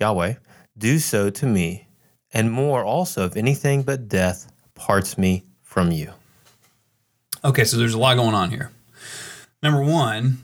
Yahweh, 0.00 0.36
do 0.78 0.98
so 0.98 1.28
to 1.28 1.44
me, 1.46 1.88
and 2.32 2.50
more 2.50 2.82
also, 2.82 3.26
if 3.26 3.36
anything 3.36 3.82
but 3.82 4.08
death 4.08 4.50
parts 4.74 5.18
me 5.18 5.44
from 5.60 5.92
you. 5.92 6.10
Okay, 7.44 7.64
so 7.64 7.76
there's 7.76 7.92
a 7.92 7.98
lot 7.98 8.16
going 8.16 8.34
on 8.34 8.48
here. 8.48 8.70
Number 9.62 9.84
one, 9.84 10.38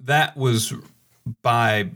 that 0.00 0.36
was 0.36 0.74
by 1.42 1.90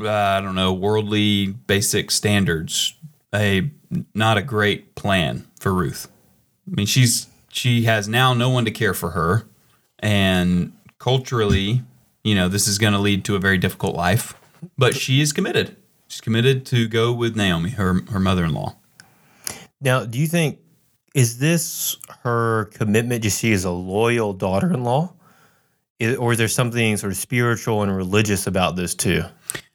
uh, 0.00 0.08
I 0.08 0.40
don't 0.40 0.54
know 0.54 0.72
worldly 0.72 1.46
basic 1.46 2.10
standards 2.10 2.94
a 3.34 3.70
not 4.14 4.38
a 4.38 4.42
great 4.42 4.94
plan 4.94 5.46
for 5.58 5.72
Ruth. 5.72 6.10
I 6.70 6.74
mean, 6.74 6.86
she's 6.86 7.26
she 7.48 7.82
has 7.84 8.08
now 8.08 8.34
no 8.34 8.48
one 8.48 8.64
to 8.64 8.70
care 8.70 8.94
for 8.94 9.10
her, 9.10 9.46
and 9.98 10.72
culturally, 10.98 11.82
you 12.24 12.34
know, 12.34 12.48
this 12.48 12.66
is 12.66 12.78
going 12.78 12.92
to 12.92 12.98
lead 12.98 13.24
to 13.26 13.36
a 13.36 13.38
very 13.38 13.58
difficult 13.58 13.94
life. 13.96 14.34
But 14.78 14.94
she 14.94 15.20
is 15.20 15.32
committed. 15.32 15.76
She's 16.08 16.20
committed 16.20 16.64
to 16.66 16.86
go 16.88 17.12
with 17.12 17.36
Naomi, 17.36 17.70
her 17.70 18.02
her 18.10 18.20
mother-in-law. 18.20 18.76
Now, 19.80 20.04
do 20.04 20.18
you 20.18 20.26
think 20.26 20.58
is 21.14 21.38
this 21.38 21.96
her 22.22 22.66
commitment 22.66 23.22
just 23.22 23.40
she 23.40 23.52
is 23.52 23.64
a 23.64 23.70
loyal 23.70 24.32
daughter-in-law? 24.32 25.12
Or 26.18 26.32
is 26.32 26.38
there 26.38 26.48
something 26.48 26.96
sort 26.96 27.12
of 27.12 27.18
spiritual 27.18 27.82
and 27.82 27.94
religious 27.94 28.48
about 28.48 28.74
this 28.74 28.94
too? 28.94 29.22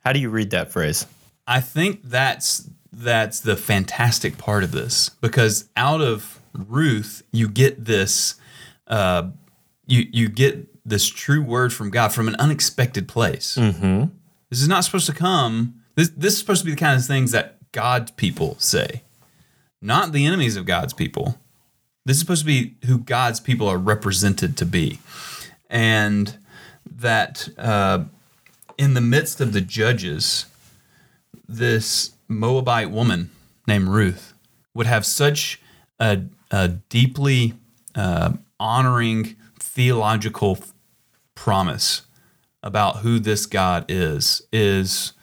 How 0.08 0.14
do 0.14 0.22
you 0.22 0.30
read 0.30 0.52
that 0.52 0.72
phrase? 0.72 1.06
I 1.46 1.60
think 1.60 2.00
that's 2.02 2.70
that's 2.94 3.42
the 3.42 3.58
fantastic 3.58 4.38
part 4.38 4.64
of 4.64 4.72
this 4.72 5.10
because 5.10 5.68
out 5.76 6.00
of 6.00 6.40
Ruth 6.54 7.24
you 7.34 7.50
get 7.50 7.84
this 7.84 8.36
uh, 8.88 9.32
you 9.86 10.08
you 10.14 10.30
get 10.30 10.66
this 10.88 11.10
true 11.10 11.44
word 11.44 11.74
from 11.74 11.90
God 11.90 12.14
from 12.14 12.30
an 12.30 12.38
unexpected 12.40 13.10
place. 13.10 13.58
Mm-hmm. 13.58 14.06
This 14.50 14.62
is 14.62 14.70
not 14.70 14.86
supposed 14.86 15.08
to 15.08 15.14
come. 15.14 15.82
This 15.96 16.08
this 16.16 16.36
is 16.36 16.40
supposed 16.40 16.62
to 16.62 16.66
be 16.68 16.72
the 16.72 16.78
kind 16.78 16.98
of 16.98 17.06
things 17.06 17.32
that 17.34 17.58
God's 17.74 18.12
people 18.12 18.56
say, 18.60 19.02
not 19.82 20.14
the 20.14 20.26
enemies 20.26 20.56
of 20.56 20.66
God's 20.66 20.94
people. 20.94 21.38
This 22.06 22.16
is 22.16 22.22
supposed 22.22 22.44
to 22.44 22.48
be 22.48 22.76
who 22.86 23.00
God's 23.00 23.42
people 23.42 23.68
are 23.68 23.78
represented 23.78 24.56
to 24.56 24.66
be, 24.66 25.02
and 25.70 26.38
that 26.86 27.50
uh, 27.58 28.06
in 28.78 28.94
the 28.94 29.02
midst 29.02 29.42
of 29.42 29.54
the 29.54 29.62
judges, 29.62 30.46
this 31.48 32.12
Moabite 32.28 32.92
woman 32.92 33.30
named 33.68 33.88
Ruth 33.90 34.34
would 34.74 34.88
have 34.88 35.06
such 35.06 35.62
a, 36.00 36.22
a 36.52 36.68
deeply 36.68 37.54
uh, 37.96 38.34
honoring 38.60 39.36
theological 39.60 40.60
promise 41.36 42.04
about 42.64 42.98
who 42.98 43.20
this 43.20 43.46
God 43.46 43.86
is 43.88 44.42
is 44.52 45.14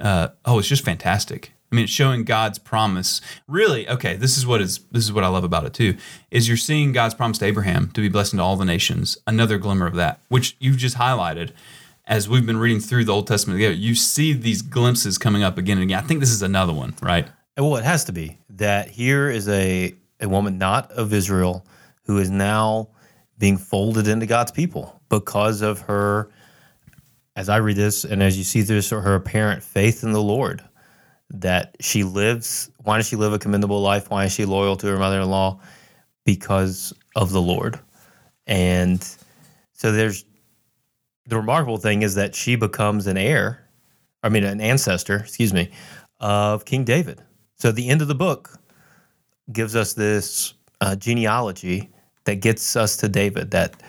uh, 0.00 0.28
oh 0.44 0.58
it's 0.58 0.68
just 0.68 0.84
fantastic. 0.84 1.52
I 1.70 1.74
mean, 1.74 1.84
it's 1.84 1.92
showing 1.92 2.24
God's 2.24 2.58
promise. 2.58 3.22
Really, 3.48 3.88
okay. 3.88 4.14
This 4.14 4.36
is 4.36 4.46
what 4.46 4.60
is 4.60 4.80
this 4.90 5.04
is 5.04 5.12
what 5.12 5.24
I 5.24 5.28
love 5.28 5.44
about 5.44 5.64
it 5.64 5.72
too. 5.72 5.96
Is 6.30 6.46
you're 6.46 6.58
seeing 6.58 6.92
God's 6.92 7.14
promise 7.14 7.38
to 7.38 7.46
Abraham 7.46 7.90
to 7.92 8.00
be 8.02 8.10
blessed 8.10 8.34
into 8.34 8.44
all 8.44 8.56
the 8.56 8.66
nations. 8.66 9.16
Another 9.26 9.56
glimmer 9.56 9.86
of 9.86 9.94
that, 9.94 10.20
which 10.28 10.56
you 10.60 10.76
just 10.76 10.98
highlighted, 10.98 11.52
as 12.12 12.28
we've 12.28 12.44
been 12.44 12.58
reading 12.58 12.78
through 12.78 13.06
the 13.06 13.12
Old 13.12 13.26
Testament 13.26 13.56
together. 13.56 13.74
You 13.74 13.94
see 13.94 14.34
these 14.34 14.60
glimpses 14.60 15.16
coming 15.16 15.42
up 15.42 15.56
again 15.56 15.78
and 15.78 15.84
again. 15.84 16.04
I 16.04 16.06
think 16.06 16.20
this 16.20 16.30
is 16.30 16.42
another 16.42 16.74
one, 16.74 16.94
right? 17.00 17.26
Uh, 17.58 17.64
well, 17.64 17.76
it 17.76 17.84
has 17.84 18.04
to 18.04 18.12
be 18.12 18.36
that 18.50 18.90
here 18.90 19.30
is 19.30 19.48
a 19.48 19.94
a 20.20 20.28
woman 20.28 20.58
not 20.58 20.92
of 20.92 21.14
Israel 21.14 21.66
who 22.04 22.18
is 22.18 22.28
now 22.28 22.88
being 23.38 23.56
folded 23.56 24.08
into 24.08 24.26
God's 24.26 24.52
people 24.52 25.00
because 25.08 25.62
of 25.62 25.80
her, 25.80 26.30
as 27.34 27.48
I 27.48 27.56
read 27.56 27.76
this 27.76 28.04
and 28.04 28.22
as 28.22 28.36
you 28.36 28.44
see 28.44 28.60
this, 28.60 28.90
her 28.90 29.14
apparent 29.14 29.62
faith 29.62 30.04
in 30.04 30.12
the 30.12 30.22
Lord. 30.22 30.62
That 31.30 31.76
she 31.80 32.04
lives. 32.04 32.70
Why 32.84 32.98
does 32.98 33.08
she 33.08 33.16
live 33.16 33.32
a 33.32 33.38
commendable 33.38 33.80
life? 33.80 34.10
Why 34.10 34.26
is 34.26 34.34
she 34.34 34.44
loyal 34.44 34.76
to 34.76 34.86
her 34.88 34.98
mother-in-law? 34.98 35.60
Because 36.26 36.92
of 37.16 37.32
the 37.32 37.40
Lord, 37.40 37.80
and 38.46 39.02
so 39.72 39.92
there's 39.92 40.26
the 41.26 41.36
remarkable 41.36 41.78
thing 41.78 42.02
is 42.02 42.14
that 42.16 42.34
she 42.34 42.56
becomes 42.56 43.06
an 43.06 43.16
heir. 43.16 43.68
I 44.22 44.28
mean, 44.28 44.44
an 44.44 44.60
ancestor. 44.60 45.16
Excuse 45.16 45.52
me 45.52 45.70
of 46.22 46.64
King 46.64 46.84
David. 46.84 47.20
So 47.56 47.72
the 47.72 47.88
end 47.88 48.00
of 48.00 48.08
the 48.08 48.14
book 48.14 48.58
gives 49.52 49.76
us 49.76 49.92
this 49.92 50.54
uh, 50.80 50.96
genealogy 50.96 51.90
that 52.24 52.36
gets 52.36 52.76
us 52.76 52.96
to 52.98 53.08
David. 53.08 53.50
That 53.50 53.82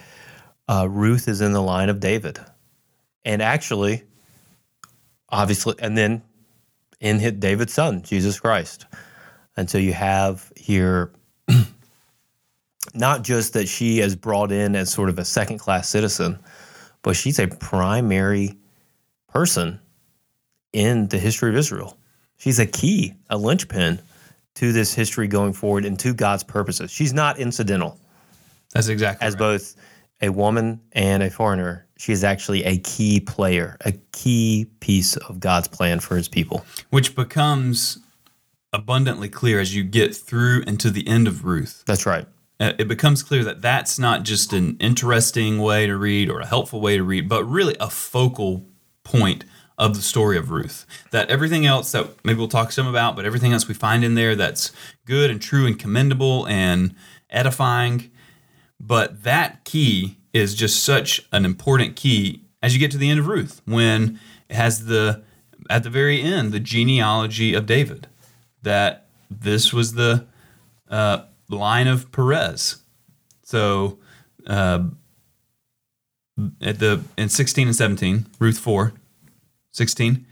uh, 0.67 0.87
Ruth 0.89 1.27
is 1.27 1.39
in 1.39 1.53
the 1.53 1.61
line 1.61 1.89
of 1.89 1.99
David, 1.99 2.39
and 3.23 3.41
actually, 3.41 4.03
obviously, 5.29 5.75
and 5.79 5.97
then 5.97 6.23
in 6.99 7.19
hit 7.19 7.39
David's 7.39 7.73
son, 7.73 8.01
Jesus 8.01 8.39
Christ. 8.39 8.85
And 9.55 9.69
so 9.69 9.77
you 9.77 9.93
have 9.93 10.51
here 10.55 11.11
not 12.95 13.21
just 13.21 13.53
that 13.53 13.67
she 13.67 13.99
is 13.99 14.15
brought 14.15 14.51
in 14.51 14.75
as 14.75 14.91
sort 14.91 15.09
of 15.09 15.19
a 15.19 15.25
second 15.25 15.59
class 15.59 15.87
citizen, 15.87 16.39
but 17.03 17.15
she's 17.15 17.37
a 17.39 17.47
primary 17.47 18.57
person 19.27 19.79
in 20.73 21.07
the 21.09 21.19
history 21.19 21.49
of 21.51 21.55
Israel. 21.55 21.97
She's 22.37 22.59
a 22.59 22.65
key, 22.65 23.13
a 23.29 23.37
linchpin 23.37 24.01
to 24.55 24.71
this 24.73 24.93
history 24.93 25.27
going 25.27 25.53
forward 25.53 25.85
and 25.85 25.97
to 25.99 26.13
God's 26.13 26.43
purposes. 26.43 26.91
She's 26.91 27.13
not 27.13 27.39
incidental. 27.39 27.99
That's 28.73 28.87
exactly 28.87 29.25
As 29.25 29.33
right. 29.33 29.39
both 29.39 29.75
a 30.21 30.29
woman 30.29 30.81
and 30.93 31.21
a 31.23 31.29
foreigner, 31.29 31.87
she 31.97 32.11
is 32.11 32.23
actually 32.23 32.63
a 32.63 32.77
key 32.79 33.19
player, 33.19 33.77
a 33.81 33.93
key 34.11 34.67
piece 34.79 35.15
of 35.17 35.39
God's 35.39 35.67
plan 35.67 35.99
for 35.99 36.15
his 36.17 36.27
people. 36.27 36.65
which 36.89 37.15
becomes 37.15 37.99
abundantly 38.71 39.29
clear 39.29 39.59
as 39.59 39.75
you 39.75 39.83
get 39.83 40.15
through 40.15 40.61
into 40.65 40.89
the 40.89 41.07
end 41.07 41.27
of 41.27 41.45
Ruth. 41.45 41.83
That's 41.85 42.05
right. 42.05 42.25
Uh, 42.59 42.73
It 42.77 42.87
becomes 42.87 43.23
clear 43.23 43.43
that 43.43 43.61
that's 43.61 43.97
not 43.99 44.23
just 44.23 44.53
an 44.53 44.77
interesting 44.79 45.59
way 45.59 45.87
to 45.87 45.97
read 45.97 46.29
or 46.29 46.39
a 46.39 46.45
helpful 46.45 46.81
way 46.81 46.97
to 46.97 47.03
read, 47.03 47.27
but 47.27 47.43
really 47.45 47.75
a 47.79 47.89
focal 47.89 48.65
point 49.03 49.45
of 49.77 49.95
the 49.95 50.01
story 50.01 50.37
of 50.37 50.51
Ruth. 50.51 50.85
That 51.11 51.29
everything 51.29 51.65
else 51.65 51.91
that 51.93 52.23
maybe 52.23 52.37
we'll 52.37 52.47
talk 52.47 52.71
some 52.71 52.87
about, 52.87 53.15
but 53.15 53.25
everything 53.25 53.53
else 53.53 53.67
we 53.67 53.73
find 53.73 54.03
in 54.03 54.15
there 54.15 54.35
that's 54.35 54.71
good 55.05 55.29
and 55.31 55.41
true 55.41 55.65
and 55.65 55.77
commendable 55.79 56.47
and 56.47 56.95
edifying. 57.29 58.11
But 58.79 59.23
that 59.23 59.63
key 59.65 60.17
is 60.31 60.55
just 60.55 60.83
such 60.83 61.27
an 61.31 61.45
important 61.45 61.95
key 61.95 62.43
as 62.61 62.73
you 62.73 62.79
get 62.79 62.91
to 62.91 62.97
the 62.97 63.09
end 63.09 63.19
of 63.19 63.27
Ruth, 63.27 63.61
when 63.65 64.19
it 64.49 64.55
has 64.55 64.85
the 64.85 65.23
at 65.69 65.83
the 65.83 65.89
very 65.89 66.21
end 66.21 66.51
the 66.51 66.59
genealogy 66.59 67.53
of 67.53 67.65
David. 67.65 68.07
That 68.61 69.07
this 69.29 69.73
was 69.73 69.93
the 69.93 70.25
uh, 70.89 71.23
line 71.49 71.87
of 71.87 72.11
Perez. 72.11 72.77
So 73.43 73.99
uh, 74.47 74.85
at 76.61 76.79
the 76.79 77.03
in 77.17 77.29
16 77.29 77.67
and 77.67 77.75
17, 77.75 78.25
Ruth 78.39 78.57
4, 78.57 78.93
16, 79.71 80.25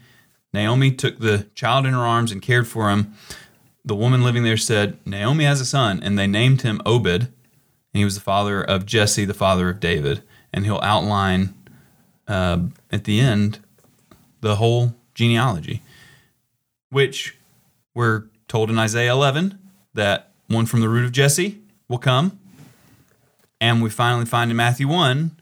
Naomi 0.52 0.92
took 0.92 1.18
the 1.18 1.46
child 1.54 1.86
in 1.86 1.92
her 1.92 2.00
arms 2.00 2.32
and 2.32 2.42
cared 2.42 2.68
for 2.68 2.90
him. 2.90 3.14
The 3.84 3.94
woman 3.96 4.22
living 4.22 4.44
there 4.44 4.56
said, 4.56 4.98
Naomi 5.06 5.44
has 5.44 5.60
a 5.60 5.64
son, 5.64 6.00
and 6.02 6.18
they 6.18 6.26
named 6.26 6.62
him 6.62 6.80
Obed, 6.84 7.22
and 7.22 7.30
he 7.92 8.04
was 8.04 8.14
the 8.14 8.20
father 8.20 8.62
of 8.62 8.86
Jesse, 8.86 9.24
the 9.24 9.34
father 9.34 9.68
of 9.68 9.80
David. 9.80 10.22
And 10.52 10.64
he'll 10.64 10.80
outline 10.82 11.54
uh, 12.28 12.60
at 12.90 13.04
the 13.04 13.20
end 13.20 13.60
the 14.40 14.56
whole 14.56 14.94
genealogy, 15.14 15.82
which 16.90 17.36
we're 17.94 18.24
told 18.48 18.70
in 18.70 18.78
Isaiah 18.78 19.12
11 19.12 19.58
that 19.94 20.31
one 20.52 20.66
from 20.66 20.80
the 20.80 20.88
root 20.88 21.04
of 21.04 21.12
Jesse 21.12 21.60
will 21.88 21.98
come. 21.98 22.38
And 23.60 23.82
we 23.82 23.90
finally 23.90 24.26
find 24.26 24.50
in 24.50 24.56
Matthew 24.56 24.88
1 24.88 25.32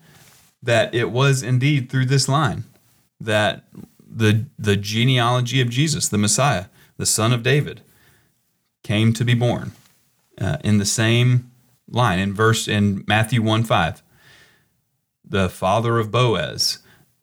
that 0.63 0.95
it 0.95 1.11
was 1.11 1.43
indeed 1.43 1.91
through 1.91 2.07
this 2.07 2.29
line 2.29 2.65
that 3.21 3.65
the, 4.07 4.47
the 4.59 4.77
genealogy 4.77 5.61
of 5.61 5.71
Jesus, 5.71 6.09
the 6.09 6.19
Messiah, 6.19 6.67
the 6.97 7.07
son 7.07 7.33
of 7.33 7.43
David, 7.43 7.81
came 8.83 9.13
to 9.13 9.25
be 9.25 9.35
born 9.35 9.73
uh, 10.41 10.59
in 10.65 10.79
the 10.79 10.85
same 10.85 11.51
line 11.89 12.19
in 12.19 12.35
verse 12.35 12.69
in 12.69 13.05
Matthew 13.07 13.43
1 13.43 13.65
5. 13.65 14.03
The 15.25 15.49
father 15.49 15.99
of 15.99 16.11
Boaz, 16.11 16.79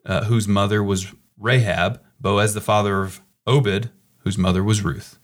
uh, 0.06 0.26
whose 0.26 0.48
mother 0.48 0.84
was 0.84 1.14
Rahab, 1.38 2.02
Boaz 2.20 2.54
the 2.54 2.62
father 2.62 3.02
of 3.02 3.22
Obed, 3.46 3.90
whose 4.20 4.38
mother 4.38 4.64
was 4.64 4.82
Ruth, 4.82 5.20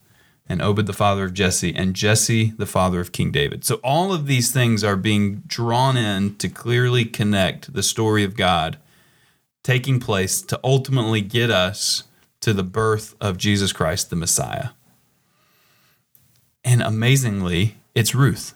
and 0.48 0.62
Obed 0.62 0.86
the 0.86 0.94
father 0.94 1.24
of 1.26 1.34
Jesse, 1.34 1.74
and 1.74 1.96
Jesse 1.96 2.52
the 2.58 2.66
father 2.66 3.00
of 3.00 3.12
King 3.12 3.32
David. 3.32 3.64
So 3.64 3.76
all 3.84 4.14
of 4.14 4.28
these 4.28 4.52
things 4.52 4.84
are 4.84 4.98
being 4.98 5.44
drawn 5.48 5.96
in 5.98 6.36
to 6.38 6.50
clearly 6.50 7.06
connect 7.06 7.74
the 7.74 7.84
story 7.84 8.24
of 8.24 8.36
God 8.36 8.78
taking 9.64 10.00
place 10.00 10.42
to 10.42 10.60
ultimately 10.64 11.22
get 11.22 11.50
us 11.50 12.04
to 12.42 12.54
the 12.54 12.64
birth 12.64 13.16
of 13.22 13.38
Jesus 13.38 13.72
Christ, 13.72 14.10
the 14.10 14.16
Messiah. 14.16 14.70
And 16.64 16.82
amazingly, 16.82 17.78
it's 17.96 18.14
Ruth 18.14 18.54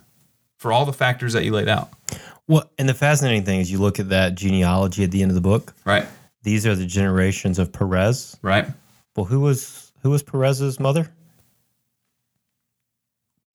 for 0.57 0.71
all 0.71 0.85
the 0.85 0.93
factors 0.93 1.33
that 1.33 1.45
you 1.45 1.51
laid 1.51 1.69
out. 1.69 1.89
Well, 2.47 2.69
and 2.77 2.87
the 2.87 2.93
fascinating 2.93 3.43
thing 3.43 3.59
is 3.59 3.71
you 3.71 3.79
look 3.79 3.99
at 3.99 4.09
that 4.09 4.35
genealogy 4.35 5.03
at 5.03 5.11
the 5.11 5.21
end 5.21 5.31
of 5.31 5.35
the 5.35 5.41
book. 5.41 5.73
Right. 5.85 6.05
These 6.43 6.65
are 6.65 6.75
the 6.75 6.85
generations 6.85 7.59
of 7.59 7.71
Perez. 7.73 8.37
Right. 8.41 8.67
Well, 9.15 9.25
who 9.25 9.41
was 9.41 9.91
who 10.01 10.11
was 10.11 10.23
Perez's 10.23 10.79
mother? 10.79 11.11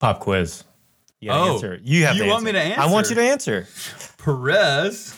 Pop 0.03 0.19
quiz. 0.19 0.65
You 1.21 1.31
Oh, 1.31 1.53
answer. 1.53 1.79
You 1.81 2.03
have 2.03 2.17
you 2.17 2.23
to 2.23 2.29
want 2.29 2.43
me 2.43 2.51
to 2.51 2.59
answer? 2.59 2.81
I 2.81 2.87
want 2.87 3.07
you 3.07 3.15
to 3.15 3.21
answer. 3.21 3.69
Perez. 4.17 5.15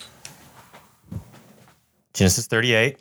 Genesis 2.13 2.45
38, 2.45 2.99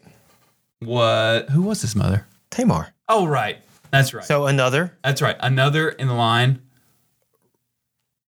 What? 0.80 1.50
Who 1.50 1.60
was 1.60 1.82
his 1.82 1.94
mother? 1.94 2.26
Tamar. 2.48 2.94
Oh, 3.06 3.26
right. 3.26 3.58
That's 3.90 4.14
right. 4.14 4.24
So 4.24 4.46
another 4.46 4.96
That's 5.04 5.20
right. 5.20 5.36
Another 5.38 5.90
in 5.90 6.08
the 6.08 6.14
line 6.14 6.62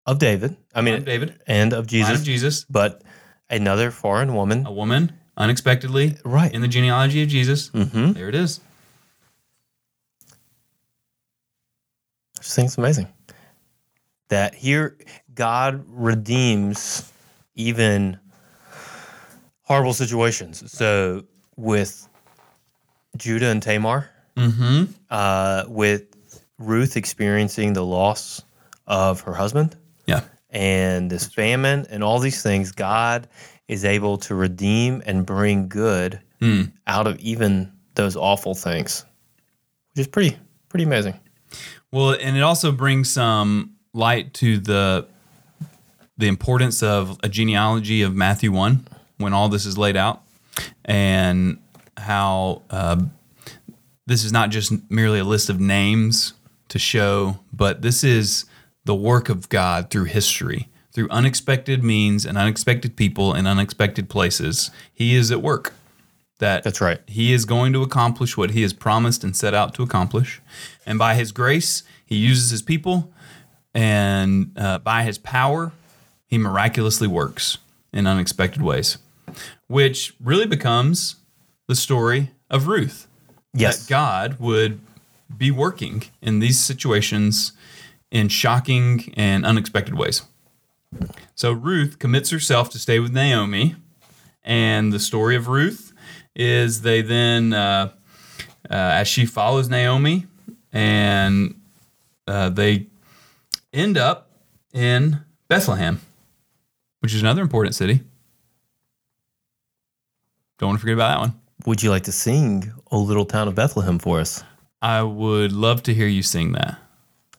of 0.05 0.19
David. 0.19 0.57
I 0.75 0.81
mean, 0.81 0.95
of 0.95 1.05
David, 1.05 1.39
and 1.47 1.71
of 1.71 1.87
Jesus, 1.87 2.09
line 2.09 2.17
of 2.19 2.23
Jesus, 2.25 2.65
but 2.69 3.03
another 3.49 3.89
foreign 3.89 4.35
woman. 4.35 4.67
a 4.67 4.71
woman 4.73 5.13
unexpectedly 5.37 6.17
Right. 6.25 6.53
in 6.53 6.59
the 6.59 6.67
genealogy 6.67 7.23
of 7.23 7.29
Jesus. 7.29 7.69
Mm-hmm. 7.69 8.11
There 8.11 8.27
it 8.27 8.35
is. 8.35 8.59
I 12.37 12.41
just 12.41 12.53
think 12.53 12.65
it's 12.65 12.77
amazing 12.77 13.07
that 14.29 14.55
here 14.55 14.97
God 15.33 15.83
redeems 15.87 17.11
even 17.55 18.17
horrible 19.61 19.93
situations. 19.93 20.71
So 20.71 21.23
with 21.55 22.07
Judah 23.17 23.47
and 23.49 23.61
Tamar, 23.61 24.09
Mm-hmm. 24.37 24.91
uh, 25.09 25.63
with 25.69 26.03
Ruth 26.59 26.97
experiencing 26.97 27.71
the 27.71 27.85
loss 27.85 28.41
of 28.85 29.21
her 29.21 29.33
husband 29.33 29.77
Yeah. 30.07 30.21
and 30.49 31.09
this 31.09 31.25
famine 31.25 31.85
and 31.89 32.03
all 32.03 32.19
these 32.19 32.43
things, 32.43 32.73
God 32.73 33.29
is 33.69 33.85
able 33.85 34.17
to 34.17 34.35
redeem 34.35 35.01
and 35.05 35.25
bring 35.25 35.69
good 35.69 36.19
Mm. 36.41 36.73
out 36.85 37.07
of 37.07 37.17
even 37.19 37.71
those 37.95 38.17
awful 38.17 38.53
things, 38.55 39.05
which 39.93 40.01
is 40.01 40.07
pretty 40.07 40.37
pretty 40.67 40.83
amazing. 40.83 41.17
Well, 41.93 42.11
and 42.19 42.35
it 42.35 42.41
also 42.43 42.73
brings 42.73 43.09
some 43.09 43.74
light 43.95 44.33
to 44.35 44.59
the 44.59 45.07
the 46.17 46.27
importance 46.27 46.81
of 46.81 47.19
a 47.23 47.29
genealogy 47.29 48.01
of 48.01 48.15
Matthew 48.15 48.51
one 48.51 48.87
when 49.17 49.33
all 49.33 49.49
this 49.49 49.65
is 49.65 49.77
laid 49.77 49.97
out, 49.97 50.21
and 50.83 51.57
how 51.97 52.61
uh, 52.69 53.01
this 54.05 54.23
is 54.23 54.31
not 54.31 54.49
just 54.49 54.73
merely 54.89 55.19
a 55.19 55.23
list 55.23 55.49
of 55.49 55.59
names 55.59 56.33
to 56.69 56.79
show, 56.79 57.39
but 57.51 57.81
this 57.81 58.03
is 58.03 58.45
the 58.85 58.95
work 58.95 59.29
of 59.29 59.49
God 59.49 59.89
through 59.89 60.05
history, 60.05 60.69
through 60.91 61.09
unexpected 61.09 61.83
means 61.83 62.25
and 62.25 62.37
unexpected 62.37 62.95
people 62.95 63.33
and 63.33 63.47
unexpected 63.47 64.09
places. 64.09 64.71
He 64.93 65.15
is 65.15 65.31
at 65.31 65.41
work. 65.41 65.73
That 66.39 66.63
That's 66.63 66.81
right. 66.81 66.99
he 67.07 67.31
is 67.31 67.45
going 67.45 67.71
to 67.73 67.81
accomplish 67.81 68.35
what 68.35 68.51
he 68.51 68.61
has 68.61 68.73
promised 68.73 69.23
and 69.23 69.35
set 69.35 69.53
out 69.53 69.73
to 69.75 69.83
accomplish. 69.83 70.41
And 70.85 70.99
by 70.99 71.15
his 71.15 71.31
grace, 71.31 71.83
he 72.05 72.17
uses 72.17 72.49
his 72.51 72.61
people. 72.61 73.09
And 73.75 74.51
uh, 74.55 74.79
by 74.79 75.03
his 75.03 75.17
power, 75.17 75.73
he 76.25 76.37
miraculously 76.37 77.07
works 77.07 77.57
in 77.91 78.07
unexpected 78.07 78.61
ways, 78.61 78.97
which 79.67 80.15
really 80.23 80.47
becomes 80.47 81.17
the 81.67 81.75
story 81.75 82.31
of 82.49 82.67
Ruth. 82.67 83.07
Yes. 83.53 83.81
That 83.85 83.89
God 83.89 84.39
would 84.39 84.79
be 85.37 85.51
working 85.51 86.03
in 86.21 86.39
these 86.39 86.59
situations 86.59 87.51
in 88.11 88.29
shocking 88.29 89.13
and 89.17 89.45
unexpected 89.45 89.95
ways. 89.95 90.21
So 91.35 91.51
Ruth 91.51 91.99
commits 91.99 92.29
herself 92.29 92.69
to 92.71 92.79
stay 92.79 92.99
with 92.99 93.11
Naomi. 93.11 93.75
And 94.43 94.93
the 94.93 94.99
story 94.99 95.35
of 95.35 95.47
Ruth 95.47 95.91
is 96.35 96.81
they 96.81 97.01
then, 97.01 97.53
uh, 97.53 97.91
uh, 98.69 98.73
as 98.73 99.07
she 99.07 99.25
follows 99.25 99.67
Naomi, 99.67 100.27
and 100.71 101.59
uh, 102.27 102.49
they 102.49 102.87
end 103.75 103.97
up 103.97 104.29
in 104.73 105.19
Bethlehem, 105.47 106.01
which 107.01 107.13
is 107.13 107.21
another 107.21 107.41
important 107.41 107.75
city. 107.75 108.01
Don't 110.57 110.69
want 110.69 110.79
to 110.79 110.81
forget 110.81 110.95
about 110.95 111.09
that 111.09 111.19
one. 111.19 111.39
Would 111.65 111.83
you 111.83 111.89
like 111.89 112.03
to 112.03 112.11
sing 112.11 112.71
"O 112.91 112.99
Little 113.01 113.25
Town 113.25 113.47
of 113.47 113.55
Bethlehem" 113.55 113.99
for 113.99 114.19
us? 114.19 114.43
I 114.81 115.01
would 115.03 115.51
love 115.51 115.83
to 115.83 115.93
hear 115.93 116.07
you 116.07 116.23
sing 116.23 116.53
that. 116.53 116.77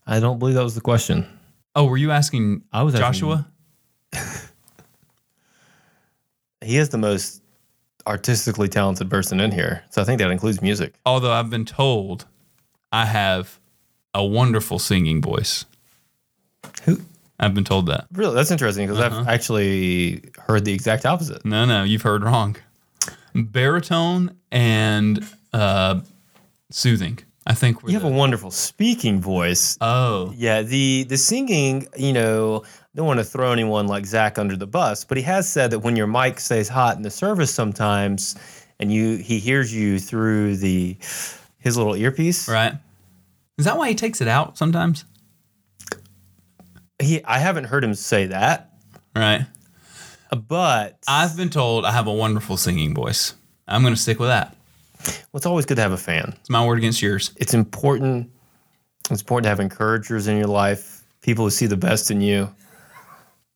I 0.07 0.21
don't 0.21 0.39
believe 0.39 0.55
that 0.55 0.63
was 0.65 0.75
the 0.75 0.81
question. 0.81 1.27
Oh, 1.75 1.85
were 1.87 1.97
you 1.97 2.11
asking 2.11 2.63
I 2.73 2.83
was 2.83 2.95
asking- 2.95 3.29
Joshua? 3.29 3.49
He 6.65 6.79
is 6.79 6.89
the 6.89 6.99
most 6.99 7.43
artistically 8.07 8.69
talented 8.69 9.09
person 9.09 9.39
in 9.41 9.53
here, 9.53 9.85
so 9.91 10.03
I 10.03 10.05
think 10.05 10.19
that 10.19 10.31
includes 10.33 10.61
music. 10.61 10.95
Although 11.05 11.31
I've 11.33 11.51
been 11.51 11.65
told 11.65 12.27
I 12.91 13.05
have 13.05 13.61
a 14.15 14.25
wonderful 14.25 14.79
singing 14.81 15.21
voice. 15.23 15.65
Who? 16.87 16.99
I've 17.39 17.53
been 17.55 17.65
told 17.65 17.87
that. 17.87 18.07
Really, 18.13 18.35
that's 18.35 18.51
interesting 18.51 18.87
because 18.87 19.01
Uh-huh. 19.03 19.21
I've 19.21 19.29
actually 19.29 20.23
heard 20.39 20.65
the 20.65 20.73
exact 20.73 21.05
opposite. 21.05 21.45
No, 21.45 21.67
no, 21.67 21.85
you've 21.85 22.03
heard 22.03 22.25
wrong. 22.25 22.57
Baritone 23.35 24.37
and 24.51 25.25
uh, 25.53 26.01
soothing. 26.71 27.19
I 27.47 27.55
think 27.55 27.83
we're 27.83 27.91
You 27.91 27.95
have 27.95 28.03
the- 28.03 28.09
a 28.09 28.13
wonderful 28.13 28.51
speaking 28.51 29.21
voice. 29.21 29.77
oh 29.81 30.33
Yeah, 30.37 30.63
the 30.63 31.05
the 31.09 31.17
singing, 31.19 31.87
you 31.97 32.13
know, 32.13 32.63
I 32.65 32.69
don't 32.97 33.07
want 33.07 33.21
to 33.21 33.25
throw 33.25 33.53
anyone 33.53 33.87
like 33.87 34.07
Zach 34.07 34.39
under 34.39 34.57
the 34.57 34.67
bus, 34.67 35.05
but 35.05 35.17
he 35.17 35.23
has 35.25 35.49
said 35.49 35.71
that 35.71 35.81
when 35.81 35.95
your 35.97 36.07
mic 36.09 36.41
stays 36.41 36.69
hot 36.69 36.97
in 36.97 37.03
the 37.03 37.11
service 37.11 37.55
sometimes, 37.55 38.35
and 38.81 38.91
you 38.93 39.17
he 39.19 39.39
hears 39.39 39.73
you 39.73 39.99
through 40.01 40.57
the 40.57 40.97
his 41.59 41.77
little 41.77 41.95
earpiece. 41.95 42.49
right. 42.49 42.75
Is 43.59 43.65
that 43.65 43.77
why 43.79 43.89
he 43.89 43.95
takes 43.95 44.21
it 44.21 44.29
out 44.29 44.59
sometimes? 44.59 45.05
He 47.01 47.23
I 47.25 47.39
haven't 47.39 47.65
heard 47.65 47.85
him 47.85 47.95
say 47.95 48.27
that, 48.27 48.73
Right. 49.15 49.47
but 50.49 50.99
I've 51.07 51.37
been 51.37 51.51
told 51.51 51.85
I 51.85 51.93
have 51.93 52.07
a 52.07 52.13
wonderful 52.13 52.57
singing 52.57 52.95
voice. 52.95 53.35
I'm 53.69 53.83
going 53.83 53.95
to 53.95 54.01
stick 54.01 54.19
with 54.19 54.29
that. 54.29 54.57
well, 55.07 55.15
it's 55.35 55.47
always 55.47 55.67
good 55.67 55.77
to 55.77 55.83
have 55.83 55.93
a 55.93 55.97
fan. 55.99 56.35
It's 56.41 56.51
my 56.51 56.65
word 56.65 56.79
against 56.79 57.03
yours. 57.03 57.33
It's 57.37 57.55
important. 57.55 58.31
It's 59.11 59.21
important 59.21 59.45
to 59.45 59.49
have 59.51 59.61
encouragers 59.61 60.27
in 60.27 60.37
your 60.37 60.47
life, 60.49 61.05
people 61.21 61.45
who 61.45 61.51
see 61.51 61.67
the 61.67 61.77
best 61.77 62.11
in 62.11 62.21
you. 62.21 62.53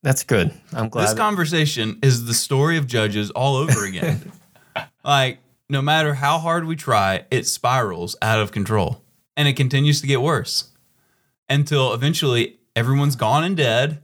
That's 0.02 0.22
good. 0.24 0.52
I'm 0.72 0.88
glad. 0.88 1.04
This 1.08 1.14
conversation 1.14 1.98
is 2.02 2.24
the 2.26 2.34
story 2.34 2.76
of 2.78 2.86
judges 2.86 3.30
all 3.30 3.56
over 3.56 3.84
again. 3.84 4.32
like, 5.04 5.38
no 5.68 5.82
matter 5.82 6.14
how 6.14 6.38
hard 6.38 6.66
we 6.66 6.76
try, 6.76 7.24
it 7.30 7.46
spirals 7.46 8.16
out 8.22 8.40
of 8.40 8.50
control 8.52 9.02
and 9.36 9.46
it 9.48 9.54
continues 9.54 10.00
to 10.00 10.06
get 10.06 10.20
worse 10.22 10.70
until 11.48 11.92
eventually 11.94 12.58
everyone's 12.76 13.16
gone 13.16 13.44
and 13.44 13.56
dead. 13.56 14.02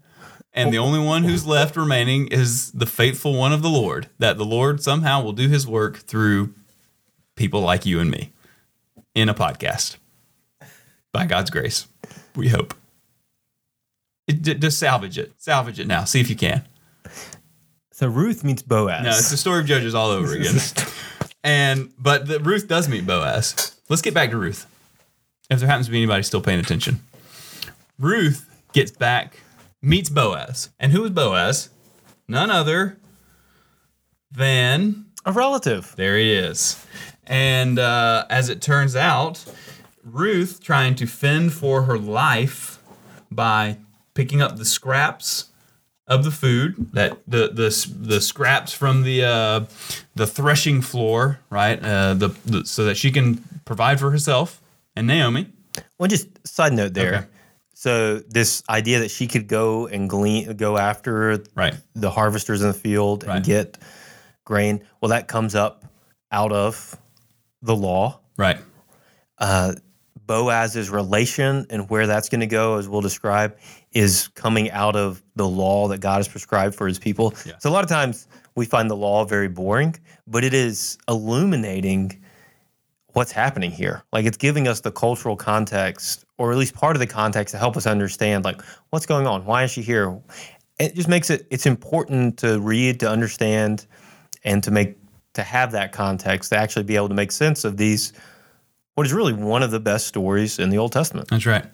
And 0.52 0.72
the 0.72 0.78
only 0.78 0.98
one 0.98 1.24
who's 1.24 1.46
left 1.46 1.76
remaining 1.76 2.28
is 2.28 2.72
the 2.72 2.86
faithful 2.86 3.34
one 3.34 3.52
of 3.52 3.60
the 3.60 3.68
Lord, 3.68 4.08
that 4.18 4.38
the 4.38 4.44
Lord 4.44 4.82
somehow 4.82 5.22
will 5.22 5.34
do 5.34 5.48
his 5.48 5.66
work 5.66 5.98
through 5.98 6.54
people 7.34 7.60
like 7.60 7.84
you 7.84 8.00
and 8.00 8.10
me 8.10 8.32
in 9.14 9.28
a 9.28 9.34
podcast. 9.34 9.98
By 11.12 11.26
God's 11.26 11.50
grace, 11.50 11.86
we 12.34 12.48
hope. 12.48 12.72
It, 14.26 14.42
j- 14.42 14.54
just 14.54 14.78
salvage 14.78 15.18
it. 15.18 15.32
Salvage 15.36 15.78
it 15.78 15.86
now. 15.86 16.04
See 16.04 16.20
if 16.20 16.30
you 16.30 16.36
can. 16.36 16.66
so 17.92 18.08
Ruth 18.08 18.42
meets 18.42 18.62
Boaz. 18.62 19.04
No, 19.04 19.10
it's 19.10 19.30
the 19.30 19.36
story 19.36 19.60
of 19.60 19.66
Judges 19.66 19.94
all 19.94 20.08
over 20.08 20.34
again. 20.34 20.56
and 21.44 21.92
but 21.98 22.26
the, 22.26 22.40
Ruth 22.40 22.66
does 22.66 22.88
meet 22.88 23.06
Boaz. 23.06 23.78
Let's 23.90 24.02
get 24.02 24.14
back 24.14 24.30
to 24.30 24.38
Ruth. 24.38 24.66
If 25.50 25.60
there 25.60 25.68
happens 25.68 25.86
to 25.86 25.92
be 25.92 25.98
anybody 25.98 26.22
still 26.22 26.40
paying 26.40 26.58
attention, 26.58 27.00
Ruth 27.98 28.55
gets 28.76 28.90
back, 28.90 29.40
meets 29.80 30.10
Boaz, 30.10 30.68
and 30.78 30.92
who 30.92 31.02
is 31.06 31.10
Boaz? 31.10 31.70
None 32.28 32.50
other 32.50 32.98
than 34.30 35.06
a 35.24 35.32
relative. 35.32 35.94
there 35.96 36.18
he 36.18 36.30
is. 36.34 36.84
And 37.26 37.78
uh, 37.78 38.26
as 38.28 38.50
it 38.50 38.60
turns 38.60 38.94
out, 38.94 39.42
Ruth 40.04 40.62
trying 40.62 40.94
to 40.96 41.06
fend 41.06 41.54
for 41.54 41.84
her 41.84 41.98
life 41.98 42.78
by 43.30 43.78
picking 44.12 44.42
up 44.42 44.58
the 44.58 44.66
scraps 44.66 45.46
of 46.06 46.22
the 46.22 46.30
food 46.30 46.92
that 46.92 47.18
the 47.26 47.48
the 47.48 47.70
the 47.98 48.20
scraps 48.20 48.74
from 48.74 49.04
the 49.04 49.24
uh, 49.24 49.64
the 50.14 50.26
threshing 50.26 50.82
floor, 50.82 51.40
right? 51.48 51.82
Uh, 51.82 52.12
the, 52.12 52.28
the 52.44 52.66
so 52.66 52.84
that 52.84 52.96
she 52.98 53.10
can 53.10 53.42
provide 53.64 53.98
for 53.98 54.10
herself 54.10 54.60
and 54.94 55.06
Naomi. 55.06 55.46
Well, 55.98 56.08
just 56.08 56.28
side 56.46 56.74
note 56.74 56.92
there. 56.92 57.14
Okay. 57.14 57.26
So 57.78 58.20
this 58.20 58.62
idea 58.70 59.00
that 59.00 59.10
she 59.10 59.26
could 59.26 59.48
go 59.48 59.86
and 59.86 60.08
glean, 60.08 60.56
go 60.56 60.78
after 60.78 61.42
Right. 61.54 61.74
the 61.94 62.10
harvesters 62.10 62.62
in 62.62 62.68
the 62.68 62.72
field 62.74 63.24
Right. 63.26 63.36
and 63.36 63.44
get 63.44 63.76
grain. 64.46 64.80
Well, 65.02 65.10
that 65.10 65.28
comes 65.28 65.54
up 65.54 65.84
out 66.32 66.52
of 66.52 66.96
the 67.60 67.76
law. 67.76 68.20
Right. 68.38 68.58
Uh, 69.36 69.74
Boaz's 70.26 70.88
relation 70.88 71.66
and 71.68 71.88
where 71.90 72.06
that's 72.06 72.30
going 72.30 72.40
to 72.40 72.46
go, 72.46 72.78
as 72.78 72.88
we'll 72.88 73.02
describe, 73.02 73.56
is 73.92 74.28
coming 74.28 74.70
out 74.70 74.96
of 74.96 75.22
the 75.36 75.46
law 75.46 75.86
that 75.88 76.00
God 76.00 76.16
has 76.16 76.28
prescribed 76.28 76.74
for 76.74 76.88
his 76.88 76.98
people. 76.98 77.34
Yeah. 77.44 77.52
So 77.58 77.68
a 77.68 77.72
lot 77.72 77.84
of 77.84 77.90
times 77.90 78.26
we 78.54 78.64
find 78.64 78.90
the 78.90 78.96
law 78.96 79.24
very 79.26 79.48
boring, 79.48 79.94
but 80.26 80.44
it 80.44 80.54
is 80.54 80.96
illuminating 81.08 82.22
what's 83.12 83.32
happening 83.32 83.70
here. 83.70 84.02
Like 84.12 84.24
it's 84.24 84.38
giving 84.38 84.66
us 84.66 84.80
the 84.80 84.90
cultural 84.90 85.36
context, 85.36 86.24
or 86.38 86.52
at 86.52 86.58
least 86.58 86.74
part 86.74 86.96
of 86.96 87.00
the 87.00 87.06
context 87.06 87.52
to 87.52 87.58
help 87.58 87.76
us 87.76 87.86
understand 87.86 88.44
like 88.44 88.60
what's 88.90 89.06
going 89.06 89.26
on. 89.26 89.44
Why 89.44 89.64
is 89.64 89.70
she 89.70 89.82
here? 89.82 90.18
It 90.78 90.94
just 90.94 91.08
makes 91.08 91.30
it 91.30 91.46
it's 91.50 91.66
important 91.66 92.38
to 92.38 92.60
read, 92.60 93.00
to 93.00 93.10
understand, 93.10 93.86
and 94.44 94.62
to 94.64 94.70
make 94.70 94.98
to 95.34 95.42
have 95.42 95.72
that 95.72 95.92
context 95.92 96.50
to 96.50 96.56
actually 96.56 96.84
be 96.84 96.96
able 96.96 97.08
to 97.08 97.14
make 97.14 97.32
sense 97.32 97.64
of 97.64 97.76
these 97.76 98.12
what 98.94 99.06
is 99.06 99.12
really 99.12 99.34
one 99.34 99.62
of 99.62 99.70
the 99.70 99.80
best 99.80 100.06
stories 100.06 100.58
in 100.58 100.70
the 100.70 100.78
Old 100.78 100.92
Testament. 100.92 101.28
That's 101.28 101.46
right. 101.46 101.66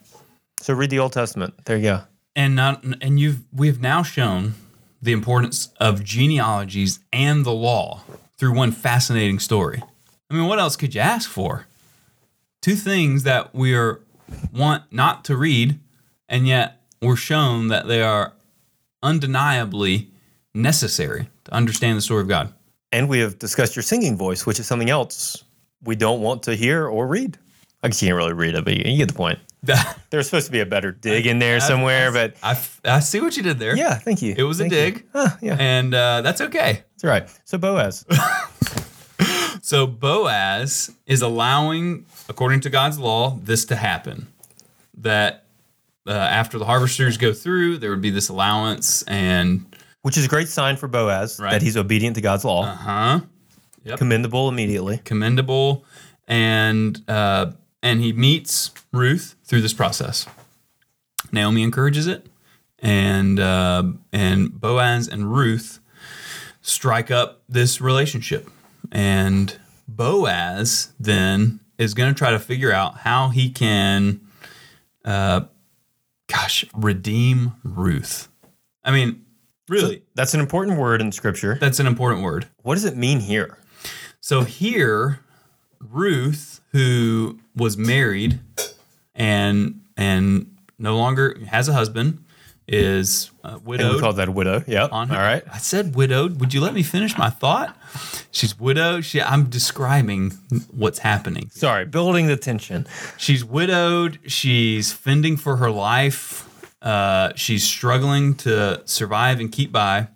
So 0.60 0.74
read 0.74 0.90
the 0.90 0.98
Old 0.98 1.12
Testament. 1.12 1.54
There 1.64 1.76
you 1.76 1.82
go. 1.82 2.00
And 2.34 2.54
not 2.56 2.84
and 3.00 3.18
you've 3.18 3.44
we've 3.52 3.80
now 3.80 4.02
shown 4.02 4.54
the 5.00 5.12
importance 5.12 5.68
of 5.78 6.04
genealogies 6.04 7.00
and 7.12 7.44
the 7.44 7.52
law 7.52 8.02
through 8.38 8.54
one 8.54 8.72
fascinating 8.72 9.38
story. 9.38 9.82
I 10.30 10.34
mean, 10.34 10.46
what 10.46 10.58
else 10.58 10.76
could 10.76 10.94
you 10.94 11.00
ask 11.00 11.28
for? 11.28 11.66
Two 12.60 12.76
things 12.76 13.24
that 13.24 13.54
we 13.54 13.74
are 13.74 14.00
want 14.52 14.84
not 14.92 15.24
to 15.26 15.36
read, 15.36 15.78
and 16.28 16.46
yet 16.46 16.80
we're 17.00 17.16
shown 17.16 17.68
that 17.68 17.86
they 17.88 18.02
are 18.02 18.32
undeniably 19.02 20.10
necessary 20.54 21.28
to 21.44 21.52
understand 21.54 21.96
the 21.98 22.02
story 22.02 22.22
of 22.22 22.28
God. 22.28 22.52
And 22.92 23.08
we 23.08 23.18
have 23.20 23.38
discussed 23.38 23.74
your 23.74 23.82
singing 23.82 24.16
voice, 24.16 24.46
which 24.46 24.60
is 24.60 24.66
something 24.66 24.90
else 24.90 25.44
we 25.82 25.96
don't 25.96 26.20
want 26.20 26.42
to 26.44 26.54
hear 26.54 26.86
or 26.86 27.06
read. 27.06 27.38
I 27.82 27.88
guess 27.88 28.00
you 28.02 28.08
can't 28.08 28.16
really 28.16 28.32
read 28.34 28.54
it, 28.54 28.64
but 28.64 28.76
you 28.76 28.96
get 28.96 29.08
the 29.08 29.14
point. 29.14 29.38
There's 30.10 30.26
supposed 30.26 30.46
to 30.46 30.52
be 30.52 30.60
a 30.60 30.66
better 30.66 30.92
dig 30.92 31.26
in 31.26 31.38
there 31.38 31.58
somewhere, 31.60 32.12
but 32.12 32.34
I, 32.42 32.58
I 32.84 33.00
see 33.00 33.20
what 33.20 33.36
you 33.36 33.42
did 33.42 33.58
there. 33.58 33.76
yeah, 33.76 33.94
thank 33.94 34.22
you. 34.22 34.34
It 34.36 34.42
was 34.44 34.60
a 34.60 34.64
Thank 34.68 34.72
you. 34.72 34.78
dig. 34.78 35.06
Ah, 35.14 35.38
yeah, 35.40 35.56
And 35.58 35.94
uh, 35.94 36.20
that's 36.20 36.40
okay. 36.42 36.82
that's 36.92 37.04
right. 37.04 37.28
So 37.44 37.58
Boaz, 37.58 38.04
So 39.72 39.86
Boaz 39.86 40.90
is 41.06 41.22
allowing, 41.22 42.04
according 42.28 42.60
to 42.60 42.68
God's 42.68 42.98
law, 42.98 43.38
this 43.42 43.64
to 43.64 43.74
happen. 43.76 44.26
That 44.98 45.46
uh, 46.06 46.10
after 46.10 46.58
the 46.58 46.66
harvesters 46.66 47.16
go 47.16 47.32
through, 47.32 47.78
there 47.78 47.88
would 47.88 48.02
be 48.02 48.10
this 48.10 48.28
allowance, 48.28 49.00
and 49.04 49.64
which 50.02 50.18
is 50.18 50.26
a 50.26 50.28
great 50.28 50.48
sign 50.48 50.76
for 50.76 50.88
Boaz 50.88 51.40
Right. 51.40 51.52
that 51.52 51.62
he's 51.62 51.78
obedient 51.78 52.16
to 52.16 52.20
God's 52.20 52.44
law, 52.44 52.64
uh 52.64 52.74
huh, 52.74 53.20
commendable 53.96 54.50
immediately. 54.50 54.98
commendable, 55.06 55.86
and 56.28 57.02
uh, 57.08 57.52
and 57.82 58.02
he 58.02 58.12
meets 58.12 58.72
Ruth 58.92 59.36
through 59.42 59.62
this 59.62 59.72
process. 59.72 60.26
Naomi 61.32 61.62
encourages 61.62 62.06
it, 62.06 62.26
and 62.78 63.40
uh, 63.40 63.84
and 64.12 64.60
Boaz 64.60 65.08
and 65.08 65.32
Ruth 65.34 65.80
strike 66.60 67.10
up 67.10 67.40
this 67.48 67.80
relationship, 67.80 68.50
and 68.90 69.56
Boaz 69.88 70.92
then 70.98 71.60
is 71.78 71.94
going 71.94 72.12
to 72.12 72.18
try 72.18 72.30
to 72.30 72.38
figure 72.38 72.72
out 72.72 72.98
how 72.98 73.28
he 73.28 73.50
can, 73.50 74.20
uh, 75.04 75.42
gosh, 76.30 76.64
redeem 76.74 77.52
Ruth. 77.64 78.28
I 78.84 78.90
mean, 78.92 79.24
really, 79.68 80.02
That's 80.14 80.34
an 80.34 80.40
important 80.40 80.78
word 80.78 81.00
in 81.00 81.12
Scripture. 81.12 81.56
that's 81.60 81.80
an 81.80 81.86
important 81.86 82.22
word. 82.22 82.46
What 82.62 82.74
does 82.74 82.84
it 82.84 82.96
mean 82.96 83.20
here? 83.20 83.58
So 84.20 84.42
here, 84.42 85.20
Ruth, 85.80 86.60
who 86.72 87.40
was 87.56 87.76
married 87.76 88.40
and 89.14 89.80
and 89.96 90.56
no 90.78 90.96
longer 90.96 91.38
has 91.46 91.68
a 91.68 91.72
husband, 91.72 92.24
is 92.72 93.30
uh, 93.44 93.48
And 93.54 93.62
we 93.64 93.70
widowed. 93.76 94.00
call 94.00 94.12
that 94.14 94.28
a 94.28 94.32
widow. 94.32 94.60
Her. 94.60 94.88
All 94.92 95.06
right. 95.06 95.42
I 95.52 95.58
said 95.58 95.94
widowed. 95.94 96.40
Would 96.40 96.54
you 96.54 96.60
let 96.60 96.74
me 96.74 96.82
finish 96.82 97.16
my 97.18 97.30
thought? 97.30 97.76
She's 98.30 98.58
widowed. 98.58 99.04
She, 99.04 99.20
I'm 99.20 99.44
describing 99.50 100.30
what's 100.70 101.00
happening. 101.00 101.50
Sorry, 101.50 101.84
building 101.84 102.26
the 102.28 102.36
tension. 102.36 102.86
She's 103.18 103.44
widowed. 103.44 104.18
She's 104.26 104.92
fending 104.92 105.36
for 105.36 105.56
her 105.56 105.70
life. 105.70 106.48
Uh, 106.80 107.32
she's 107.36 107.62
struggling 107.64 108.34
to 108.36 108.82
survive 108.86 109.38
and 109.38 109.52
keep 109.52 109.70
by. 109.70 110.08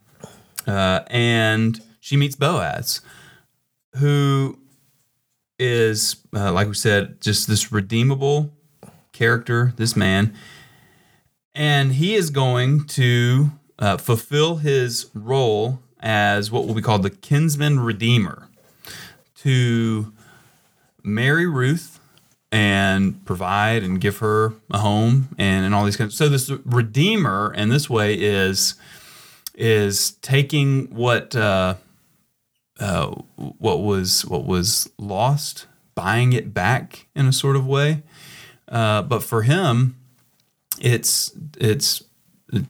Uh, 0.66 1.00
and 1.08 1.80
she 2.00 2.16
meets 2.16 2.34
Boaz, 2.34 3.00
who 3.96 4.58
is, 5.58 6.16
uh, 6.34 6.52
like 6.52 6.66
we 6.68 6.74
said, 6.74 7.20
just 7.20 7.46
this 7.48 7.70
redeemable 7.70 8.52
character, 9.12 9.72
this 9.76 9.94
man. 9.94 10.34
And 11.56 11.94
he 11.94 12.14
is 12.14 12.28
going 12.28 12.84
to 12.84 13.50
uh, 13.78 13.96
fulfill 13.96 14.56
his 14.56 15.10
role 15.14 15.80
as 16.00 16.50
what 16.50 16.66
will 16.66 16.74
be 16.74 16.82
called 16.82 17.02
the 17.02 17.10
kinsman 17.10 17.80
redeemer 17.80 18.48
to 19.36 20.12
marry 21.02 21.46
Ruth 21.46 21.98
and 22.52 23.24
provide 23.24 23.82
and 23.82 24.00
give 24.00 24.18
her 24.18 24.52
a 24.70 24.78
home 24.78 25.34
and, 25.38 25.64
and 25.64 25.74
all 25.74 25.86
these 25.86 25.96
kinds. 25.96 26.14
So 26.14 26.28
this 26.28 26.50
redeemer 26.64 27.52
in 27.54 27.70
this 27.70 27.88
way 27.88 28.14
is 28.14 28.74
is 29.54 30.12
taking 30.20 30.94
what 30.94 31.34
uh, 31.34 31.76
uh, 32.78 33.06
what 33.36 33.82
was 33.82 34.26
what 34.26 34.44
was 34.44 34.90
lost, 34.98 35.66
buying 35.94 36.34
it 36.34 36.52
back 36.52 37.06
in 37.16 37.26
a 37.26 37.32
sort 37.32 37.56
of 37.56 37.66
way. 37.66 38.02
Uh, 38.68 39.00
but 39.02 39.22
for 39.22 39.42
him, 39.42 39.96
it's 40.80 41.32
it's 41.58 42.02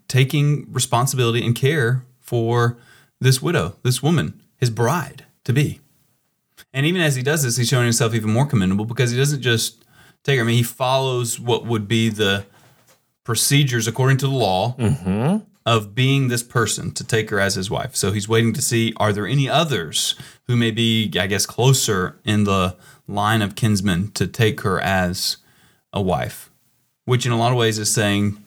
taking 0.08 0.72
responsibility 0.72 1.44
and 1.44 1.54
care 1.54 2.04
for 2.20 2.76
this 3.20 3.40
widow, 3.40 3.76
this 3.82 4.02
woman, 4.02 4.40
his 4.56 4.70
bride 4.70 5.24
to 5.44 5.52
be. 5.52 5.80
And 6.72 6.86
even 6.86 7.00
as 7.00 7.16
he 7.16 7.22
does 7.22 7.42
this, 7.42 7.56
he's 7.56 7.68
showing 7.68 7.84
himself 7.84 8.14
even 8.14 8.30
more 8.30 8.46
commendable 8.46 8.84
because 8.84 9.10
he 9.10 9.16
doesn't 9.16 9.42
just 9.42 9.84
take 10.24 10.38
her. 10.38 10.44
I 10.44 10.46
mean, 10.46 10.56
he 10.56 10.62
follows 10.62 11.38
what 11.40 11.66
would 11.66 11.88
be 11.88 12.08
the 12.08 12.46
procedures 13.24 13.88
according 13.88 14.18
to 14.18 14.26
the 14.26 14.32
law 14.32 14.76
mm-hmm. 14.76 15.44
of 15.64 15.94
being 15.94 16.28
this 16.28 16.42
person 16.42 16.92
to 16.92 17.04
take 17.04 17.30
her 17.30 17.40
as 17.40 17.54
his 17.54 17.70
wife. 17.70 17.96
So 17.96 18.12
he's 18.12 18.28
waiting 18.28 18.52
to 18.54 18.62
see 18.62 18.92
are 18.98 19.12
there 19.12 19.26
any 19.26 19.48
others 19.48 20.14
who 20.46 20.56
may 20.56 20.70
be, 20.70 21.10
I 21.18 21.26
guess, 21.26 21.46
closer 21.46 22.20
in 22.24 22.44
the 22.44 22.76
line 23.08 23.42
of 23.42 23.54
kinsmen 23.54 24.12
to 24.12 24.26
take 24.26 24.60
her 24.62 24.80
as 24.80 25.38
a 25.92 26.00
wife, 26.00 26.50
which 27.06 27.24
in 27.24 27.32
a 27.32 27.38
lot 27.38 27.50
of 27.50 27.58
ways 27.58 27.78
is 27.78 27.92
saying 27.92 28.44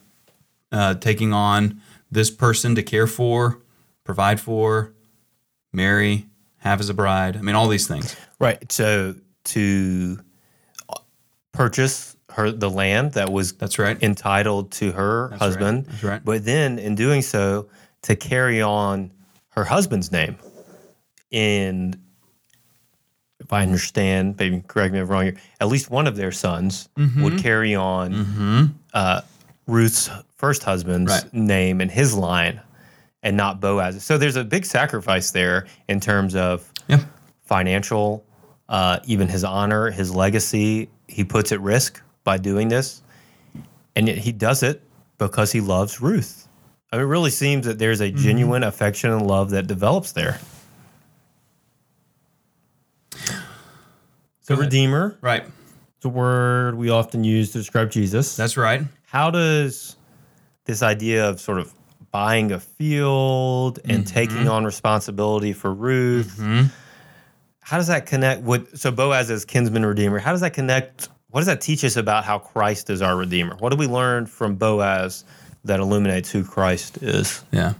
uh, 0.71 0.93
taking 0.93 1.33
on 1.33 1.81
this 2.11 2.29
person 2.29 2.75
to 2.75 2.83
care 2.83 3.07
for, 3.07 3.59
provide 4.03 4.39
for, 4.39 4.93
marry, 5.73 6.27
have 6.57 6.79
as 6.79 6.89
a 6.89 6.93
bride. 6.93 7.35
I 7.35 7.41
mean, 7.41 7.55
all 7.55 7.67
these 7.67 7.87
things. 7.87 8.15
Right. 8.39 8.71
So 8.71 9.15
to 9.45 10.19
purchase 11.51 12.15
her 12.31 12.51
the 12.51 12.69
land 12.69 13.13
that 13.13 13.31
was 13.31 13.53
That's 13.53 13.79
right. 13.79 14.01
entitled 14.03 14.71
to 14.73 14.91
her 14.91 15.29
right. 15.29 15.39
husband. 15.39 15.85
That's 15.85 16.03
right. 16.03 16.23
But 16.23 16.45
then 16.45 16.77
in 16.77 16.95
doing 16.95 17.21
so, 17.21 17.69
to 18.03 18.15
carry 18.15 18.61
on 18.61 19.11
her 19.49 19.63
husband's 19.63 20.11
name. 20.11 20.37
And 21.31 21.97
if 23.39 23.51
I 23.53 23.61
understand, 23.63 24.35
maybe 24.37 24.61
correct 24.67 24.93
me 24.93 24.99
if 24.99 25.05
I'm 25.07 25.11
wrong 25.11 25.23
here, 25.23 25.37
at 25.61 25.67
least 25.67 25.89
one 25.89 26.07
of 26.07 26.15
their 26.15 26.31
sons 26.31 26.89
Mm-hmm. 26.97 27.23
would 27.23 27.37
carry 27.39 27.73
on 27.75 28.75
uh, 28.93 29.21
Ruth's 29.67 30.09
first 30.35 30.63
husband's 30.63 31.11
Right. 31.11 31.33
name 31.33 31.81
and 31.81 31.89
his 31.91 32.15
line 32.15 32.59
and 33.23 33.35
not 33.37 33.59
Boaz. 33.59 34.03
So 34.03 34.17
there's 34.17 34.35
a 34.35 34.43
big 34.43 34.65
sacrifice 34.65 35.31
there 35.31 35.67
in 35.87 35.99
terms 35.99 36.35
of 36.35 36.71
yeah. 36.87 36.99
financial, 37.43 38.23
uh, 38.69 38.99
even 39.05 39.27
his 39.27 39.43
honor, 39.43 39.91
his 39.91 40.13
legacy, 40.13 40.89
he 41.07 41.23
puts 41.23 41.51
at 41.51 41.59
risk 41.61 42.01
by 42.23 42.37
doing 42.37 42.67
this. 42.69 43.01
And 43.95 44.07
yet 44.07 44.17
he 44.19 44.31
does 44.31 44.63
it 44.63 44.81
because 45.17 45.51
he 45.51 45.59
loves 45.59 45.99
Ruth. 46.01 46.47
I 46.91 46.95
mean, 46.97 47.05
it 47.05 47.09
really 47.09 47.29
seems 47.31 47.65
that 47.65 47.77
there's 47.77 47.99
a 48.01 48.09
genuine 48.09 48.63
affection 48.63 49.11
and 49.11 49.27
love 49.27 49.49
that 49.51 49.67
develops 49.67 50.11
there. 50.13 50.39
Ahead. 54.53 54.65
Redeemer, 54.65 55.17
Right. 55.21 55.43
it's 55.97 56.05
a 56.05 56.09
word 56.09 56.75
we 56.75 56.89
often 56.89 57.23
use 57.23 57.51
to 57.51 57.57
describe 57.57 57.91
Jesus. 57.91 58.35
That's 58.35 58.57
right. 58.57 58.83
How 59.03 59.31
does 59.31 59.95
this 60.65 60.83
idea 60.83 61.27
of 61.27 61.39
sort 61.39 61.59
of 61.59 61.73
buying 62.11 62.51
a 62.51 62.59
field 62.59 63.79
and 63.85 64.03
mm-hmm. 64.03 64.13
taking 64.13 64.47
on 64.47 64.65
responsibility 64.65 65.53
for 65.53 65.73
Ruth, 65.73 66.37
mm-hmm. 66.37 66.67
how 67.61 67.77
does 67.77 67.87
that 67.87 68.05
connect 68.05 68.41
with 68.41 68.77
so 68.77 68.91
Boaz 68.91 69.29
is 69.29 69.45
kinsman 69.45 69.85
redeemer? 69.85 70.19
How 70.19 70.31
does 70.31 70.41
that 70.41 70.53
connect? 70.53 71.09
What 71.29 71.41
does 71.41 71.47
that 71.47 71.61
teach 71.61 71.83
us 71.83 71.95
about 71.95 72.23
how 72.23 72.39
Christ 72.39 72.89
is 72.89 73.01
our 73.01 73.15
redeemer? 73.15 73.55
What 73.59 73.69
do 73.69 73.77
we 73.77 73.87
learn 73.87 74.25
from 74.25 74.55
Boaz 74.55 75.23
that 75.63 75.79
illuminates 75.79 76.31
who 76.31 76.43
Christ 76.43 76.97
is? 77.01 77.43
Yeah. 77.51 77.73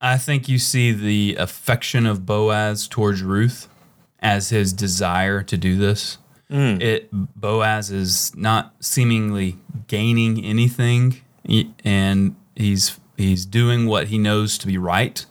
I 0.00 0.18
think 0.18 0.48
you 0.48 0.58
see 0.58 0.92
the 0.92 1.36
affection 1.38 2.06
of 2.06 2.26
Boaz 2.26 2.88
towards 2.88 3.22
Ruth 3.22 3.68
as 4.22 4.48
his 4.50 4.72
desire 4.72 5.42
to 5.42 5.56
do 5.56 5.76
this. 5.76 6.18
It 6.80 7.08
Boaz 7.12 7.90
is 7.90 8.34
not 8.36 8.74
seemingly 8.80 9.56
gaining 9.88 10.44
anything, 10.44 11.20
and 11.84 12.36
he's 12.54 12.98
he's 13.16 13.44
doing 13.46 13.86
what 13.86 14.08
he 14.08 14.18
knows 14.18 14.56
to 14.58 14.66
be 14.66 14.78
right 14.78 15.24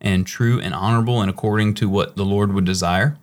and 0.00 0.26
true 0.26 0.60
and 0.60 0.74
honorable 0.74 1.20
and 1.20 1.30
according 1.30 1.74
to 1.74 1.88
what 1.88 2.16
the 2.16 2.24
Lord 2.24 2.52
would 2.52 2.64
desire. 2.64 3.18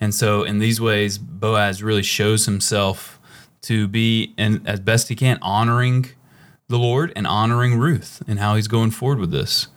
And 0.00 0.12
so, 0.12 0.42
in 0.42 0.58
these 0.58 0.80
ways, 0.80 1.18
Boaz 1.18 1.82
really 1.82 2.02
shows 2.02 2.46
himself 2.46 3.20
to 3.62 3.86
be, 3.86 4.34
and 4.36 4.66
as 4.66 4.80
best 4.80 5.08
he 5.08 5.14
can, 5.14 5.38
honoring 5.40 6.06
the 6.68 6.78
Lord 6.78 7.12
and 7.14 7.26
honoring 7.26 7.78
Ruth 7.78 8.22
and 8.26 8.40
how 8.40 8.56
he's 8.56 8.66
going 8.66 8.90
forward 8.90 9.20
with 9.20 9.30
this. 9.30 9.68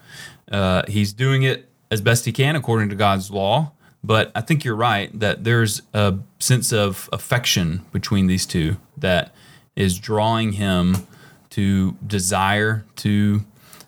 Uh, 0.51 0.81
he's 0.87 1.13
doing 1.13 1.43
it 1.43 1.69
as 1.91 2.01
best 2.01 2.25
he 2.25 2.31
can 2.31 2.55
according 2.55 2.89
to 2.89 2.95
God's 2.95 3.29
law. 3.29 3.73
But 4.05 4.31
I 4.35 4.41
think 4.41 4.63
you're 4.63 4.75
right 4.75 5.09
that 5.19 5.43
there's 5.43 5.81
a 5.91 6.19
sense 6.39 6.71
of 6.71 7.09
affection 7.11 7.83
between 7.91 8.27
these 8.27 8.45
two 8.45 8.77
that 8.95 9.33
is 9.75 9.97
drawing 9.97 10.53
him 10.53 11.07
to 11.51 11.93
desire 12.05 12.85
to 12.97 13.45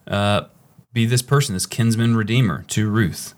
uh, 0.08 0.46
be 0.92 1.06
this 1.06 1.22
person, 1.22 1.54
this 1.54 1.68
kinsman 1.68 2.16
redeemer 2.16 2.64
to 2.70 2.90
Ruth. 2.90 3.36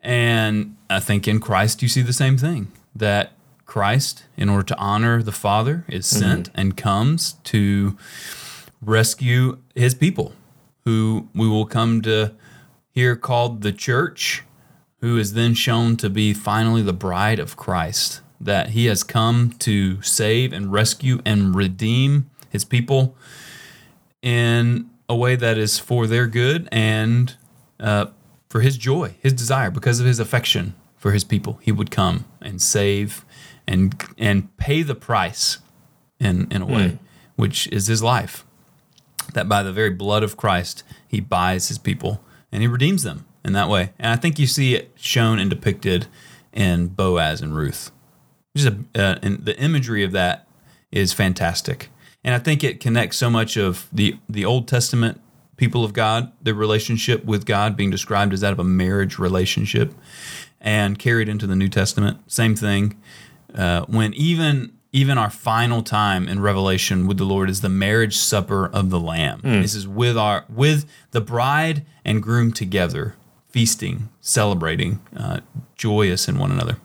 And 0.00 0.76
I 0.88 1.00
think 1.00 1.26
in 1.26 1.40
Christ 1.40 1.82
you 1.82 1.88
see 1.88 2.02
the 2.02 2.12
same 2.12 2.38
thing 2.38 2.70
that 2.94 3.32
Christ, 3.64 4.26
in 4.36 4.48
order 4.48 4.62
to 4.62 4.78
honor 4.78 5.24
the 5.24 5.32
Father, 5.32 5.84
is 5.88 6.06
sent 6.06 6.50
and 6.54 6.76
comes 6.76 7.32
to 7.44 7.98
rescue 8.80 9.58
his 9.74 9.92
people, 9.92 10.34
who 10.84 11.28
we 11.34 11.48
will 11.48 11.66
come 11.66 12.00
to 12.02 12.32
hear 12.92 13.16
called 13.16 13.62
the 13.62 13.72
church, 13.72 14.44
who 15.00 15.18
is 15.18 15.34
then 15.34 15.54
shown 15.54 15.96
to 15.96 16.08
be 16.08 16.32
finally 16.32 16.82
the 16.82 16.92
bride 16.92 17.38
of 17.38 17.56
Christ. 17.56 18.20
That 18.40 18.70
he 18.70 18.86
has 18.86 19.02
come 19.02 19.52
to 19.60 20.02
save 20.02 20.52
and 20.52 20.70
rescue 20.70 21.20
and 21.24 21.54
redeem 21.54 22.30
his 22.50 22.64
people 22.64 23.16
in 24.22 24.90
a 25.08 25.16
way 25.16 25.36
that 25.36 25.56
is 25.56 25.78
for 25.78 26.06
their 26.06 26.26
good 26.26 26.68
and 26.70 27.34
uh, 27.80 28.06
for 28.48 28.60
his 28.60 28.76
joy, 28.76 29.14
his 29.20 29.32
desire, 29.32 29.70
because 29.70 30.00
of 30.00 30.06
his 30.06 30.18
affection 30.18 30.74
for 30.96 31.12
his 31.12 31.24
people. 31.24 31.58
He 31.62 31.72
would 31.72 31.90
come 31.90 32.24
and 32.40 32.60
save 32.60 33.24
and 33.66 34.02
and 34.18 34.54
pay 34.56 34.82
the 34.82 34.94
price 34.94 35.58
in 36.20 36.48
in 36.50 36.62
a 36.62 36.66
way, 36.66 36.98
which 37.36 37.66
is 37.68 37.86
his 37.86 38.02
life. 38.02 38.44
That 39.34 39.48
by 39.48 39.62
the 39.62 39.72
very 39.72 39.90
blood 39.90 40.22
of 40.22 40.36
Christ, 40.36 40.82
he 41.08 41.20
buys 41.20 41.68
his 41.68 41.78
people 41.78 42.20
and 42.52 42.62
he 42.62 42.68
redeems 42.68 43.02
them 43.02 43.26
in 43.46 43.52
that 43.54 43.68
way. 43.68 43.92
And 43.98 44.12
I 44.12 44.16
think 44.16 44.38
you 44.38 44.46
see 44.46 44.74
it 44.74 44.92
shown 44.96 45.38
and 45.38 45.48
depicted 45.48 46.06
in 46.52 46.88
Boaz 46.88 47.40
and 47.40 47.56
Ruth. 47.56 47.90
Just 48.56 48.68
a, 48.68 48.78
uh, 48.94 49.18
and 49.22 49.44
the 49.44 49.58
imagery 49.58 50.02
of 50.02 50.12
that 50.12 50.46
is 50.90 51.12
fantastic, 51.12 51.90
and 52.24 52.34
I 52.34 52.38
think 52.38 52.64
it 52.64 52.80
connects 52.80 53.16
so 53.16 53.30
much 53.30 53.56
of 53.56 53.88
the 53.92 54.18
the 54.28 54.44
Old 54.44 54.66
Testament 54.66 55.20
people 55.56 55.84
of 55.84 55.92
God, 55.92 56.32
their 56.42 56.54
relationship 56.54 57.24
with 57.24 57.46
God 57.46 57.76
being 57.76 57.90
described 57.90 58.32
as 58.32 58.40
that 58.40 58.52
of 58.52 58.58
a 58.58 58.64
marriage 58.64 59.18
relationship, 59.18 59.94
and 60.60 60.98
carried 60.98 61.28
into 61.28 61.46
the 61.46 61.56
New 61.56 61.68
Testament. 61.68 62.18
Same 62.30 62.54
thing. 62.54 63.00
Uh, 63.54 63.84
when 63.86 64.12
even 64.14 64.72
even 64.92 65.18
our 65.18 65.30
final 65.30 65.82
time 65.82 66.26
in 66.26 66.40
Revelation 66.40 67.06
with 67.06 67.18
the 67.18 67.24
Lord 67.24 67.50
is 67.50 67.60
the 67.60 67.68
marriage 67.68 68.16
supper 68.16 68.66
of 68.68 68.88
the 68.88 69.00
Lamb. 69.00 69.40
This 69.42 69.74
is 69.74 69.86
with 69.86 70.16
our 70.16 70.46
with 70.48 70.86
the 71.10 71.20
bride 71.20 71.84
and 72.04 72.22
groom 72.22 72.52
together, 72.52 73.14
feasting, 73.56 74.10
celebrating, 74.20 75.00
uh, 75.16 75.40
joyous 75.76 76.28
in 76.28 76.38
one 76.38 76.52
another. 76.52 76.76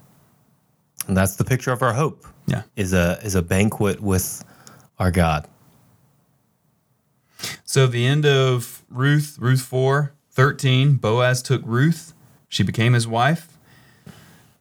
And 1.06 1.18
that's 1.18 1.36
the 1.36 1.44
picture 1.44 1.74
of 1.74 1.82
our 1.82 1.92
hope. 1.92 2.26
Yeah. 2.48 2.64
Is 2.78 2.94
a 2.94 3.20
is 3.24 3.36
a 3.36 3.42
banquet 3.42 4.00
with 4.00 4.46
our 4.98 5.12
God. 5.12 5.50
So 7.66 7.88
the 7.88 8.06
end 8.06 8.26
of 8.26 8.84
Ruth, 8.90 9.36
Ruth 9.38 9.60
4, 9.60 10.14
13, 10.30 10.94
Boaz 10.94 11.42
took 11.42 11.62
Ruth. 11.66 12.14
She 12.48 12.64
became 12.64 12.94
his 12.94 13.06
wife. 13.06 13.58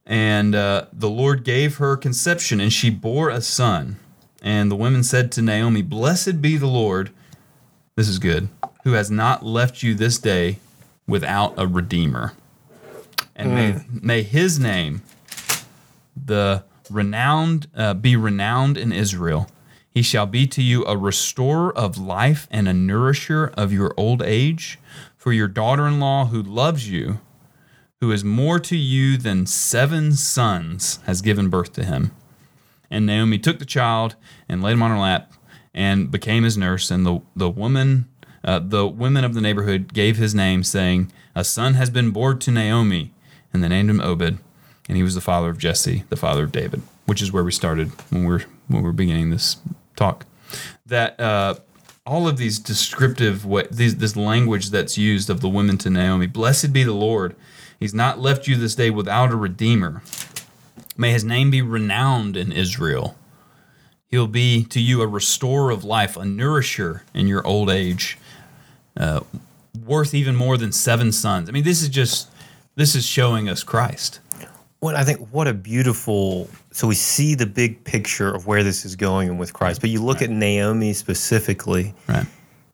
And 0.05 0.57
uh, 0.57 0.87
the 0.93 1.09
Lord 1.09 1.45
gave 1.45 1.77
her 1.77 1.97
conception, 1.97 2.59
and 2.59 2.73
she 2.73 2.91
bore 2.91 3.31
a 3.31 3.41
son. 3.41 4.01
And 4.43 4.69
the 4.69 4.75
women 4.75 5.05
said 5.05 5.31
to 5.33 5.43
Naomi, 5.43 5.83
Blessed 5.83 6.43
be 6.43 6.57
the 6.57 6.67
Lord, 6.67 7.11
this 7.95 8.09
is 8.09 8.19
good, 8.19 8.49
who 8.83 8.95
has 8.95 9.13
not 9.13 9.47
left 9.47 9.85
you 9.85 9.95
this 9.95 10.19
day 10.19 10.59
without 11.11 11.55
a 11.59 11.67
redeemer. 11.67 12.33
And 13.35 13.55
may, 13.55 13.81
may 13.91 14.23
his 14.23 14.59
name, 14.59 15.03
the 16.15 16.65
renowned, 16.91 17.69
uh, 17.75 17.95
be 17.95 18.17
renowned 18.17 18.77
in 18.77 18.93
Israel. 18.93 19.49
He 19.91 20.03
shall 20.03 20.27
be 20.27 20.47
to 20.47 20.63
you 20.63 20.85
a 20.85 20.97
restorer 20.97 21.77
of 21.77 21.99
life 21.99 22.47
and 22.51 22.69
a 22.69 22.75
nourisher 22.75 23.53
of 23.57 23.73
your 23.73 23.93
old 23.97 24.23
age. 24.23 24.79
For 25.17 25.33
your 25.33 25.49
daughter 25.49 25.87
in 25.87 26.01
law, 26.01 26.27
who 26.27 26.43
loves 26.43 26.91
you, 26.91 27.21
who 28.01 28.13
is 28.13 28.25
more 28.25 28.59
to 28.61 28.77
you 28.77 29.17
than 29.17 29.47
seven 29.47 30.13
sons, 30.13 30.99
has 31.05 31.21
given 31.21 31.51
birth 31.51 31.73
to 31.75 31.85
him. 31.85 32.13
And 32.91 33.05
Naomi 33.05 33.39
took 33.39 33.59
the 33.59 33.65
child 33.65 34.17
and 34.49 34.63
laid 34.63 34.73
him 34.73 34.83
on 34.83 34.91
her 34.91 34.99
lap 34.99 35.33
and 35.75 36.11
became 36.11 36.45
his 36.45 36.57
nurse. 36.57 36.91
And 36.91 37.05
the, 37.05 37.21
the 37.37 37.51
woman, 37.51 38.09
uh, 38.45 38.59
the 38.59 38.87
women 38.87 39.25
of 39.25 39.35
the 39.35 39.41
neighborhood 39.41 39.93
gave 39.93 40.17
his 40.17 40.35
name, 40.35 40.63
saying, 40.63 41.13
A 41.35 41.45
son 41.45 41.75
has 41.75 41.91
been 41.91 42.11
born 42.11 42.39
to 42.41 42.51
Naomi. 42.51 43.13
And 43.53 43.63
they 43.63 43.69
named 43.69 43.91
him 43.91 44.01
Obed. 44.01 44.39
And 44.89 44.97
he 44.97 45.03
was 45.03 45.15
the 45.15 45.21
father 45.21 45.51
of 45.51 45.59
Jesse, 45.59 46.05
the 46.09 46.17
father 46.17 46.45
of 46.45 46.53
David, 46.53 46.83
which 47.07 47.23
is 47.23 47.33
where 47.33 47.45
we 47.45 47.53
started 47.53 47.89
when 48.11 48.23
we 48.23 48.29
we're 48.29 48.45
when 48.69 48.83
we 48.83 48.89
we're 48.89 48.93
beginning 48.93 49.31
this 49.31 49.57
talk. 49.97 50.27
That 50.87 51.19
uh, 51.21 51.57
all 52.07 52.27
of 52.27 52.39
these 52.39 52.59
descriptive 52.59 53.47
these, 53.71 53.97
this 53.97 54.17
language 54.17 54.71
that's 54.71 54.99
used 54.99 55.31
of 55.31 55.41
the 55.41 55.49
women 55.49 55.79
to 55.79 55.91
Naomi, 55.91 56.27
blessed 56.27 56.73
be 56.73 56.83
the 56.83 56.93
Lord. 56.93 57.37
He's 57.79 57.95
not 57.95 58.19
left 58.19 58.49
you 58.49 58.57
this 58.57 58.75
day 58.75 58.91
without 58.91 59.31
a 59.31 59.37
redeemer. 59.37 60.03
May 60.97 61.13
his 61.13 61.25
name 61.25 61.51
be 61.51 61.63
renowned 61.63 62.37
in 62.37 62.53
Israel. 62.53 63.17
He'll 64.09 64.27
be 64.27 64.65
to 64.65 64.81
you 64.81 65.03
a 65.03 65.07
restorer 65.07 65.71
of 65.71 65.85
life, 65.85 66.17
a 66.17 66.25
nourisher 66.25 67.05
in 67.15 67.29
your 67.29 67.47
old 67.47 67.71
age, 67.71 68.19
uh, 69.01 69.21
worth 69.85 70.15
even 70.15 70.37
more 70.37 70.57
than 70.57 70.71
seven 70.73 71.11
sons. 71.11 71.49
I 71.49 71.53
mean, 71.53 71.65
this 71.65 71.83
is 71.83 71.89
just 71.89 72.29
this 72.77 72.95
is 72.95 73.05
showing 73.05 73.49
us 73.49 73.65
Christ. 73.65 74.21
Well, 74.81 74.97
I 74.97 75.05
think 75.05 75.29
what 75.31 75.49
a 75.49 75.53
beautiful. 75.55 76.49
So 76.73 76.87
we 76.87 76.95
see 76.95 77.35
the 77.35 77.47
big 77.47 77.83
picture 77.85 78.33
of 78.33 78.47
where 78.47 78.63
this 78.63 78.85
is 78.85 78.95
going 78.97 79.29
and 79.29 79.39
with 79.39 79.53
Christ, 79.53 79.81
but 79.81 79.91
you 79.91 80.03
look 80.03 80.23
at 80.23 80.31
Naomi 80.31 80.93
specifically, 80.93 81.95
Right. 82.09 82.27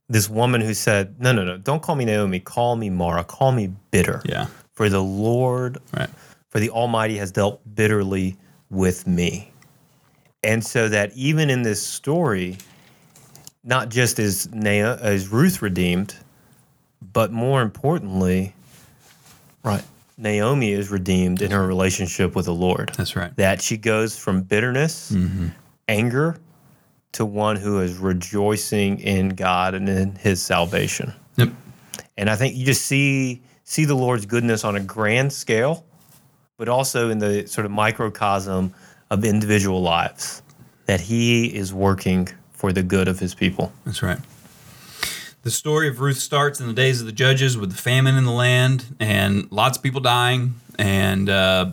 this 0.08 0.28
woman 0.28 0.60
who 0.60 0.74
said, 0.74 1.16
"No, 1.20 1.32
no, 1.32 1.44
no, 1.44 1.56
don't 1.58 1.82
call 1.82 1.96
me 1.96 2.04
Naomi. 2.04 2.38
Call 2.40 2.76
me 2.76 2.90
Mara. 2.90 3.24
Call 3.24 3.52
me 3.52 3.72
bitter. 3.90 4.22
Yeah. 4.24 4.46
For 4.74 4.88
the 4.88 5.02
Lord, 5.02 5.78
Right. 5.96 6.10
for 6.50 6.60
the 6.60 6.70
Almighty 6.70 7.16
has 7.18 7.32
dealt 7.32 7.60
bitterly 7.74 8.36
with 8.70 9.06
me." 9.06 9.50
And 10.44 10.64
so 10.64 10.88
that 10.88 11.10
even 11.16 11.50
in 11.50 11.62
this 11.62 11.82
story, 11.82 12.58
not 13.66 13.88
just 13.90 14.18
is 14.18 14.50
Na- 14.54 14.94
is 14.94 15.28
Ruth 15.28 15.60
redeemed, 15.60 16.16
but 17.12 17.32
more 17.32 17.60
importantly, 17.60 18.54
right, 19.62 19.82
Naomi 20.16 20.72
is 20.72 20.90
redeemed 20.90 21.42
in 21.42 21.50
her 21.50 21.66
relationship 21.66 22.34
with 22.34 22.46
the 22.46 22.54
Lord. 22.54 22.92
That's 22.96 23.16
right. 23.16 23.34
That 23.36 23.60
she 23.60 23.76
goes 23.76 24.16
from 24.16 24.42
bitterness, 24.42 25.12
mm-hmm. 25.12 25.48
anger, 25.88 26.38
to 27.12 27.26
one 27.26 27.56
who 27.56 27.80
is 27.80 27.98
rejoicing 27.98 29.00
in 29.00 29.30
God 29.30 29.74
and 29.74 29.88
in 29.88 30.14
His 30.14 30.40
salvation. 30.40 31.12
Yep. 31.36 31.50
And 32.16 32.30
I 32.30 32.36
think 32.36 32.54
you 32.54 32.64
just 32.64 32.86
see 32.86 33.42
see 33.64 33.84
the 33.84 33.96
Lord's 33.96 34.26
goodness 34.26 34.64
on 34.64 34.76
a 34.76 34.80
grand 34.80 35.32
scale, 35.32 35.84
but 36.56 36.68
also 36.68 37.10
in 37.10 37.18
the 37.18 37.46
sort 37.46 37.64
of 37.64 37.72
microcosm 37.72 38.72
of 39.10 39.24
individual 39.24 39.82
lives. 39.82 40.42
That 40.86 41.00
He 41.00 41.46
is 41.46 41.74
working 41.74 42.28
for 42.56 42.72
the 42.72 42.82
good 42.82 43.06
of 43.06 43.20
His 43.20 43.34
people. 43.34 43.72
That's 43.84 44.02
right. 44.02 44.18
The 45.42 45.50
story 45.52 45.86
of 45.86 46.00
Ruth 46.00 46.18
starts 46.18 46.58
in 46.58 46.66
the 46.66 46.72
days 46.72 47.00
of 47.00 47.06
the 47.06 47.12
judges 47.12 47.56
with 47.56 47.70
the 47.70 47.76
famine 47.76 48.16
in 48.16 48.24
the 48.24 48.32
land 48.32 48.96
and 48.98 49.46
lots 49.52 49.76
of 49.76 49.82
people 49.84 50.00
dying 50.00 50.56
and 50.76 51.30
uh, 51.30 51.70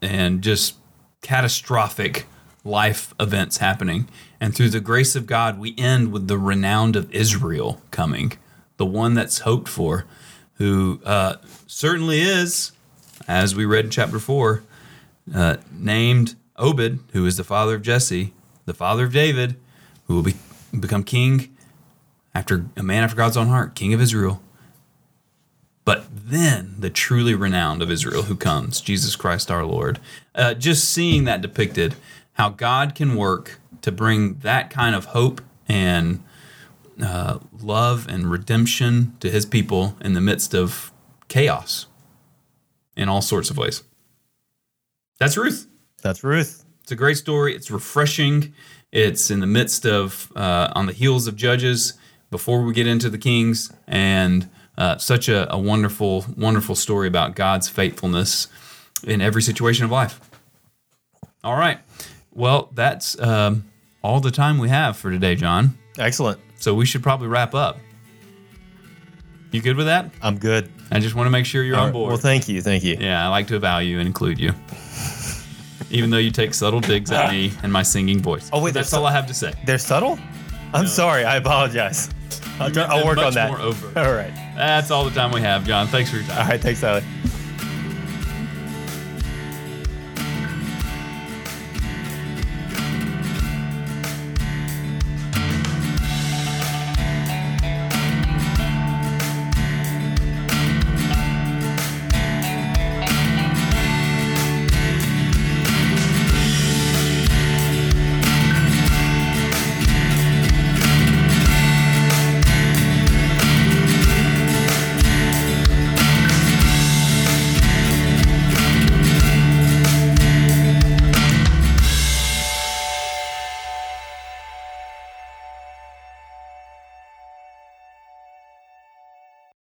and 0.00 0.40
just 0.40 0.76
catastrophic 1.20 2.24
life 2.64 3.12
events 3.20 3.58
happening. 3.58 4.08
And 4.40 4.54
through 4.54 4.70
the 4.70 4.80
grace 4.80 5.14
of 5.16 5.26
God, 5.26 5.58
we 5.58 5.74
end 5.76 6.12
with 6.12 6.28
the 6.28 6.38
renowned 6.38 6.96
of 6.96 7.12
Israel 7.12 7.82
coming, 7.90 8.32
the 8.78 8.86
one 8.86 9.12
that's 9.12 9.40
hoped 9.40 9.68
for, 9.68 10.06
who 10.54 11.00
uh, 11.04 11.36
certainly 11.66 12.22
is, 12.22 12.72
as 13.28 13.54
we 13.54 13.66
read 13.66 13.84
in 13.84 13.90
chapter 13.90 14.18
four, 14.18 14.62
uh, 15.34 15.58
named 15.70 16.36
Obed, 16.56 17.00
who 17.12 17.26
is 17.26 17.36
the 17.36 17.44
father 17.44 17.74
of 17.74 17.82
Jesse, 17.82 18.32
the 18.64 18.74
father 18.74 19.04
of 19.04 19.12
David, 19.12 19.56
who 20.10 20.16
will 20.16 20.22
be, 20.24 20.34
become 20.80 21.04
king 21.04 21.54
after 22.34 22.66
a 22.76 22.82
man 22.82 23.04
after 23.04 23.14
God's 23.14 23.36
own 23.36 23.46
heart, 23.46 23.76
king 23.76 23.94
of 23.94 24.00
Israel. 24.00 24.42
but 25.84 26.06
then 26.12 26.74
the 26.78 26.90
truly 26.90 27.34
renowned 27.34 27.80
of 27.80 27.90
Israel 27.90 28.22
who 28.22 28.36
comes, 28.36 28.80
Jesus 28.80 29.14
Christ 29.16 29.50
our 29.50 29.64
Lord. 29.64 30.00
Uh, 30.34 30.54
just 30.54 30.84
seeing 30.84 31.24
that 31.24 31.40
depicted, 31.40 31.94
how 32.34 32.48
God 32.48 32.94
can 32.94 33.14
work 33.14 33.60
to 33.82 33.92
bring 33.92 34.34
that 34.40 34.68
kind 34.70 34.94
of 34.94 35.06
hope 35.06 35.40
and 35.68 36.22
uh, 37.02 37.38
love 37.60 38.06
and 38.08 38.30
redemption 38.30 39.16
to 39.20 39.30
his 39.30 39.46
people 39.46 39.96
in 40.00 40.14
the 40.14 40.20
midst 40.20 40.54
of 40.54 40.92
chaos 41.28 41.86
in 42.96 43.08
all 43.08 43.22
sorts 43.22 43.48
of 43.48 43.56
ways. 43.56 43.84
That's 45.18 45.36
Ruth. 45.36 45.66
That's 46.02 46.24
Ruth. 46.24 46.64
It's 46.82 46.92
a 46.92 46.96
great 46.96 47.16
story. 47.16 47.54
It's 47.54 47.70
refreshing. 47.70 48.52
It's 48.92 49.30
in 49.30 49.40
the 49.40 49.46
midst 49.46 49.86
of, 49.86 50.32
uh, 50.34 50.72
on 50.74 50.86
the 50.86 50.92
heels 50.92 51.26
of 51.26 51.36
Judges, 51.36 51.94
before 52.30 52.62
we 52.62 52.72
get 52.72 52.86
into 52.86 53.10
the 53.10 53.18
Kings, 53.18 53.72
and 53.86 54.48
uh, 54.78 54.98
such 54.98 55.28
a, 55.28 55.52
a 55.52 55.58
wonderful, 55.58 56.24
wonderful 56.36 56.74
story 56.74 57.08
about 57.08 57.34
God's 57.34 57.68
faithfulness 57.68 58.48
in 59.04 59.20
every 59.20 59.42
situation 59.42 59.84
of 59.84 59.90
life. 59.90 60.20
All 61.42 61.56
right. 61.56 61.78
Well, 62.32 62.70
that's 62.72 63.20
um, 63.20 63.64
all 64.02 64.20
the 64.20 64.30
time 64.30 64.58
we 64.58 64.68
have 64.68 64.96
for 64.96 65.10
today, 65.10 65.34
John. 65.34 65.76
Excellent. 65.98 66.38
So 66.56 66.74
we 66.74 66.86
should 66.86 67.02
probably 67.02 67.28
wrap 67.28 67.54
up. 67.54 67.78
You 69.50 69.60
good 69.60 69.76
with 69.76 69.86
that? 69.86 70.10
I'm 70.22 70.38
good. 70.38 70.70
I 70.92 71.00
just 71.00 71.16
want 71.16 71.26
to 71.26 71.30
make 71.30 71.46
sure 71.46 71.64
you're 71.64 71.76
All 71.76 71.86
on 71.86 71.92
board. 71.92 72.08
Well, 72.08 72.18
thank 72.18 72.48
you. 72.48 72.62
Thank 72.62 72.84
you. 72.84 72.96
Yeah, 73.00 73.24
I 73.24 73.28
like 73.28 73.48
to 73.48 73.58
value 73.58 73.98
and 73.98 74.06
include 74.06 74.38
you. 74.38 74.52
Even 75.90 76.10
though 76.10 76.18
you 76.18 76.30
take 76.30 76.54
subtle 76.54 76.80
digs 76.80 77.10
at 77.10 77.30
me 77.32 77.52
and 77.62 77.72
my 77.72 77.82
singing 77.82 78.20
voice. 78.20 78.50
Oh, 78.52 78.62
wait, 78.62 78.74
that's 78.74 78.92
all 78.92 79.06
I 79.06 79.12
have 79.12 79.26
to 79.26 79.34
say. 79.34 79.52
They're 79.64 79.78
subtle? 79.78 80.18
I'm 80.72 80.86
sorry. 80.86 81.24
I 81.24 81.36
apologize. 81.36 82.10
I'll, 82.60 82.70
try, 82.70 82.84
I'll 82.84 83.06
work 83.06 83.18
on 83.18 83.34
that. 83.34 83.50
All 83.50 84.12
right. 84.12 84.32
That's 84.56 84.90
all 84.90 85.04
the 85.04 85.10
time 85.10 85.32
we 85.32 85.40
have, 85.40 85.64
John. 85.66 85.86
Thanks 85.86 86.10
for 86.10 86.16
your 86.16 86.26
time. 86.26 86.42
All 86.42 86.48
right. 86.48 86.60
Thanks, 86.60 86.80
Sally. 86.80 87.02